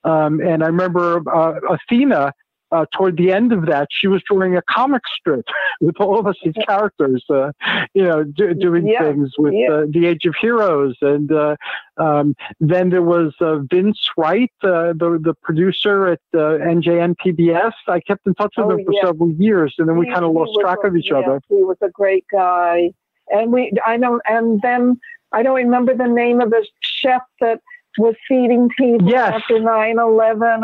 um, 0.03 0.39
and 0.39 0.63
I 0.63 0.67
remember 0.67 1.21
Athena 1.69 2.34
uh, 2.72 2.86
toward 2.93 3.18
the 3.18 3.32
end 3.32 3.53
of 3.53 3.65
that, 3.65 3.88
she 3.91 4.07
was 4.07 4.22
drawing 4.24 4.55
a 4.55 4.61
comic 4.63 5.01
strip 5.18 5.45
with 5.82 5.95
all 5.99 6.20
of 6.20 6.28
us 6.28 6.36
as 6.45 6.53
characters, 6.68 7.24
uh, 7.30 7.51
you 7.93 8.03
know, 8.03 8.24
do, 8.24 8.53
doing 8.53 8.88
yeah, 8.88 9.03
things 9.03 9.32
with 9.38 9.53
yeah. 9.53 9.72
uh, 9.72 9.86
the 9.89 10.05
Age 10.05 10.26
of 10.26 10.36
Heroes. 10.39 10.95
And 11.01 11.32
uh, 11.32 11.55
um, 11.97 12.36
then 12.59 12.89
there 12.89 13.01
was 13.01 13.34
uh, 13.39 13.59
Vince 13.70 13.99
Wright, 14.18 14.51
uh, 14.63 14.93
the, 14.93 15.20
the 15.22 15.34
producer 15.41 16.07
at 16.07 16.20
NJN 16.34 17.15
PBS. 17.26 17.74
I 17.88 17.99
kept 17.99 18.28
in 18.28 18.36
touch 18.36 18.53
with 18.57 18.65
oh, 18.65 18.72
him 18.72 18.86
for 18.86 18.93
yeah. 18.93 19.01
several 19.03 19.32
years, 19.32 19.76
and 19.78 19.88
then 19.88 19.97
we 19.97 20.07
kind 20.07 20.26
of 20.26 20.32
lost 20.32 20.51
track 20.59 20.80
a, 20.84 20.88
of 20.88 20.95
each 20.95 21.11
other. 21.11 21.41
He 21.49 21.63
was 21.63 21.78
a 21.82 21.89
great 21.89 22.26
guy. 22.32 22.91
And 23.30 23.51
we, 23.51 23.74
I 23.86 23.97
know, 23.97 24.22
and 24.26 24.61
then 24.61 24.99
I 25.34 25.43
don't 25.43 25.55
remember 25.55 25.93
the 25.93 26.07
name 26.07 26.39
of 26.39 26.49
the 26.49 26.65
chef 26.80 27.22
that 27.41 27.61
was 27.97 28.15
feeding 28.28 28.70
people 28.78 29.09
yes. 29.09 29.34
after 29.36 29.59
9 29.59 29.99
11 29.99 30.63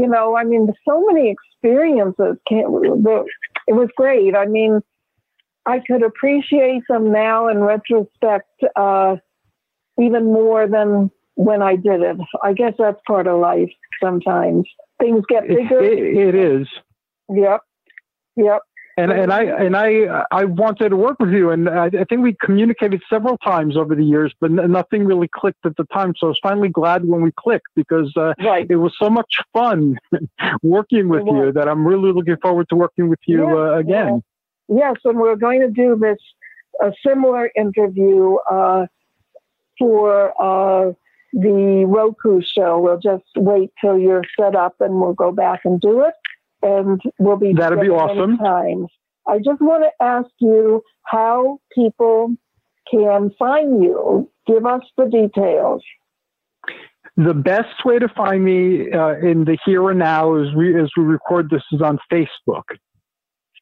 you 0.00 0.06
know, 0.06 0.36
I 0.36 0.44
mean, 0.44 0.68
so 0.88 1.04
many 1.06 1.30
experiences. 1.30 2.36
Can't, 2.48 2.66
it 3.66 3.72
was 3.72 3.88
great. 3.96 4.34
I 4.36 4.46
mean, 4.46 4.80
I 5.66 5.80
could 5.80 6.02
appreciate 6.02 6.82
them 6.88 7.12
now 7.12 7.48
in 7.48 7.58
retrospect 7.58 8.50
uh, 8.76 9.16
even 10.00 10.24
more 10.26 10.68
than 10.68 11.10
when 11.34 11.62
I 11.62 11.76
did 11.76 12.02
it. 12.02 12.16
I 12.42 12.52
guess 12.52 12.74
that's 12.78 13.00
part 13.06 13.26
of 13.26 13.40
life 13.40 13.70
sometimes. 14.02 14.68
Things 15.00 15.24
get 15.28 15.48
bigger. 15.48 15.80
it, 15.82 15.98
it 15.98 16.34
is. 16.34 16.68
Yep. 17.28 17.60
Yep 18.36 18.62
and 18.96 19.12
and 19.12 19.32
I 19.32 19.42
and 19.42 19.76
I 19.76 20.24
I 20.30 20.44
wanted 20.44 20.88
to 20.88 20.96
work 20.96 21.18
with 21.20 21.30
you, 21.30 21.50
and 21.50 21.68
I, 21.68 21.86
I, 21.86 22.04
think 22.04 22.22
we 22.22 22.34
communicated 22.40 23.02
several 23.10 23.36
times 23.38 23.76
over 23.76 23.94
the 23.94 24.04
years, 24.04 24.32
but 24.40 24.50
n- 24.50 24.72
nothing 24.72 25.04
really 25.04 25.28
clicked 25.28 25.66
at 25.66 25.76
the 25.76 25.84
time. 25.84 26.14
So 26.16 26.28
I 26.28 26.30
was 26.30 26.40
finally 26.42 26.68
glad 26.68 27.04
when 27.04 27.20
we 27.20 27.30
clicked 27.32 27.68
because 27.74 28.12
uh, 28.16 28.32
right. 28.42 28.66
it 28.68 28.76
was 28.76 28.94
so 28.98 29.10
much 29.10 29.36
fun 29.52 29.98
working 30.62 31.08
with 31.08 31.26
you 31.26 31.52
that 31.52 31.68
I'm 31.68 31.86
really 31.86 32.12
looking 32.12 32.36
forward 32.40 32.68
to 32.70 32.76
working 32.76 33.08
with 33.08 33.20
you 33.26 33.46
uh, 33.46 33.76
again. 33.76 34.22
Yes, 34.68 34.94
and 35.04 35.18
we're 35.18 35.36
going 35.36 35.60
to 35.60 35.70
do 35.70 35.98
this 36.00 36.18
a 36.80 36.92
similar 37.06 37.50
interview 37.54 38.36
uh, 38.50 38.86
for 39.78 40.30
uh, 40.42 40.92
the 41.34 41.84
Roku 41.86 42.40
show. 42.40 42.78
We'll 42.78 42.98
just 42.98 43.24
wait 43.36 43.72
till 43.78 43.98
you're 43.98 44.24
set 44.40 44.56
up, 44.56 44.76
and 44.80 45.00
we'll 45.00 45.12
go 45.12 45.32
back 45.32 45.60
and 45.64 45.78
do 45.80 46.00
it 46.00 46.14
and 46.62 47.00
we'll 47.18 47.36
be 47.36 47.52
that'd 47.52 47.80
be 47.80 47.88
awesome. 47.88 48.38
Times. 48.38 48.88
I 49.26 49.38
just 49.38 49.60
want 49.60 49.84
to 49.84 50.04
ask 50.04 50.30
you 50.38 50.82
how 51.04 51.58
people 51.74 52.34
can 52.90 53.30
find 53.38 53.82
you. 53.82 54.30
Give 54.46 54.64
us 54.64 54.82
the 54.96 55.06
details. 55.06 55.82
The 57.16 57.34
best 57.34 57.84
way 57.84 57.98
to 57.98 58.08
find 58.08 58.44
me 58.44 58.92
uh, 58.92 59.14
in 59.14 59.44
the 59.44 59.58
here 59.64 59.90
and 59.90 59.98
now 59.98 60.36
is 60.36 60.54
we, 60.54 60.80
as 60.80 60.90
we 60.96 61.02
record 61.02 61.50
this 61.50 61.62
is 61.72 61.80
on 61.80 61.98
Facebook. 62.12 62.64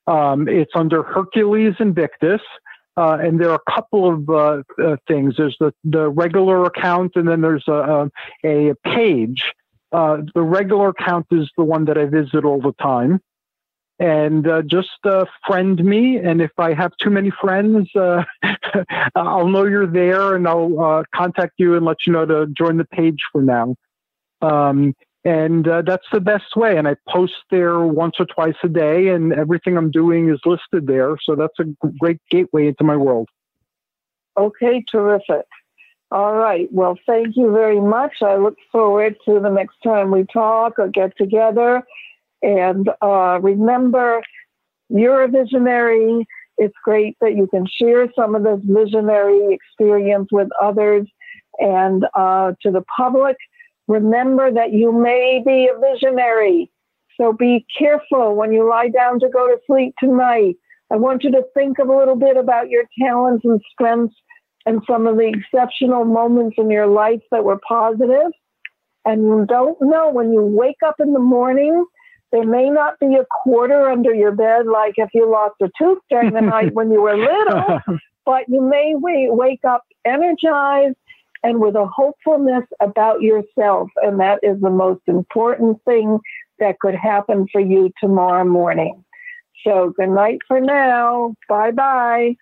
Um, 0.07 0.49
it's 0.49 0.73
under 0.75 1.03
Hercules 1.03 1.75
Invictus. 1.79 2.43
Uh, 2.97 3.19
and 3.21 3.41
there 3.41 3.51
are 3.51 3.61
a 3.67 3.73
couple 3.73 4.09
of 4.09 4.29
uh, 4.29 4.63
uh, 4.83 4.97
things. 5.09 5.35
There's 5.37 5.57
the, 5.59 5.73
the 5.83 6.09
regular 6.09 6.65
account, 6.65 7.13
and 7.17 7.27
then 7.27 7.41
there's 7.41 7.65
a, 7.67 8.11
a, 8.45 8.71
a 8.71 8.75
page 8.85 9.43
uh, 9.95 10.23
the 10.35 10.43
regular 10.43 10.89
account 10.89 11.27
is 11.31 11.49
the 11.57 11.63
one 11.63 11.85
that 11.85 11.97
I 11.97 12.07
visit 12.07 12.45
all 12.45 12.61
the 12.61 12.75
time. 12.83 13.21
And 14.01 14.47
uh, 14.49 14.63
just 14.63 14.89
uh, 15.05 15.25
friend 15.47 15.83
me. 15.85 16.17
And 16.17 16.43
if 16.43 16.51
I 16.59 16.75
have 16.75 16.91
too 17.01 17.11
many 17.11 17.31
friends, 17.31 17.89
uh, 17.95 18.25
I'll 19.15 19.47
know 19.47 19.65
you're 19.65 19.87
there 19.87 20.35
and 20.35 20.49
I'll 20.49 20.81
uh, 20.81 21.03
contact 21.15 21.53
you 21.59 21.77
and 21.77 21.87
let 21.87 21.99
you 22.05 22.13
know 22.13 22.27
to 22.27 22.49
join 22.59 22.77
the 22.77 22.85
page 22.85 23.19
for 23.31 23.41
now. 23.41 23.77
Um, 24.43 24.95
and 25.25 25.65
that's 25.65 26.07
the 26.13 26.21
best 26.21 26.57
way. 26.57 26.77
And 26.77 26.89
I 26.89 26.97
post 27.09 27.35
there 27.51 27.81
once 27.81 28.17
or 28.19 28.27
twice 28.27 28.57
a 28.63 28.69
day, 28.69 29.09
and 29.09 29.33
everything 29.33 29.79
I'm 29.79 29.91
doing 29.91 30.29
is 30.29 30.39
listed 30.45 30.87
there. 30.87 31.17
So 31.23 31.35
that's 31.35 31.59
a 31.61 31.65
great 31.99 32.19
gateway 32.31 32.67
into 32.67 32.85
my 32.85 32.97
world. 32.97 33.31
Okay, 34.37 34.85
terrific. 34.91 35.47
All 36.15 36.37
right. 36.37 36.69
Well, 36.71 36.97
thank 37.09 37.37
you 37.37 37.51
very 37.51 37.81
much. 37.81 38.13
I 38.23 38.37
look 38.37 38.55
forward 38.71 39.17
to 39.25 39.41
the 39.41 39.49
next 39.49 39.79
time 39.83 40.13
we 40.13 40.25
talk 40.33 40.79
or 40.79 40.87
get 40.87 41.17
together. 41.19 41.83
And 42.41 42.89
uh, 43.03 43.41
remember, 43.43 44.23
you're 44.89 45.23
a 45.23 45.29
visionary. 45.29 46.25
It's 46.57 46.77
great 46.85 47.17
that 47.21 47.35
you 47.35 47.49
can 47.49 47.67
share 47.67 48.07
some 48.15 48.37
of 48.37 48.45
this 48.45 48.61
visionary 48.63 49.53
experience 49.53 50.29
with 50.31 50.47
others 50.63 51.09
and 51.59 52.07
uh, 52.15 52.53
to 52.63 52.71
the 52.71 52.85
public. 52.97 53.37
Remember 53.89 54.53
that 54.53 54.73
you 54.73 54.93
may 54.93 55.43
be 55.45 55.67
a 55.69 55.77
visionary. 55.81 56.71
So 57.21 57.33
be 57.33 57.67
careful 57.77 58.37
when 58.37 58.53
you 58.53 58.71
lie 58.71 58.89
down 58.89 59.19
to 59.19 59.29
go 59.29 59.49
to 59.49 59.57
sleep 59.67 59.95
tonight. 59.99 60.55
I 60.93 60.97
want 60.97 61.25
you 61.25 61.33
to 61.33 61.43
think 61.55 61.79
a 61.79 61.85
little 61.85 62.15
bit 62.15 62.37
about 62.37 62.71
your 62.71 62.85
talents 63.03 63.45
and 63.45 63.61
strengths 63.73 64.15
and 64.67 64.83
some 64.89 65.07
of 65.07 65.17
the 65.17 65.29
exceptional 65.29 66.05
moments 66.05 66.57
in 66.59 66.71
your 66.71 66.87
life 66.87 67.21
that 67.31 67.45
were 67.45 67.61
positive. 67.67 68.33
And 69.05 69.23
you 69.23 69.45
don't 69.47 69.81
know 69.83 70.11
when 70.11 70.33
you 70.33 70.43
wake 70.43 70.83
up 70.87 70.97
in 70.99 71.13
the 71.13 71.19
morning, 71.19 71.85
there 72.33 72.47
may 72.47 72.71
not 72.71 72.99
be 72.99 73.15
a 73.15 73.27
quarter 73.43 73.89
under 73.89 74.13
your 74.15 74.33
bed, 74.33 74.67
like 74.67 74.95
if 74.97 75.11
you 75.15 75.31
lost 75.31 75.55
a 75.63 75.71
tooth 75.79 75.99
during 76.11 76.33
the 76.33 76.41
night 76.41 76.75
when 76.75 76.91
you 76.91 77.01
were 77.03 77.17
little, 77.17 77.81
but 78.27 78.49
you 78.49 78.61
may 78.61 78.95
wake 78.97 79.65
up 79.65 79.83
energized 80.05 80.97
and 81.45 81.61
with 81.61 81.77
a 81.77 81.87
hopefulness 81.87 82.65
about 82.81 83.21
yourself. 83.21 83.91
And 83.97 84.19
that 84.19 84.41
is 84.43 84.61
the 84.61 84.71
most 84.71 85.03
important 85.07 85.79
thing 85.85 86.19
that 86.59 86.81
could 86.81 86.95
happen 86.95 87.47
for 87.53 87.61
you 87.61 87.91
tomorrow 88.01 88.45
morning. 88.45 89.05
So 89.65 89.93
good 89.97 90.09
night 90.09 90.39
for 90.49 90.61
now. 90.61 91.35
Bye 91.49 91.71
bye. 91.71 92.37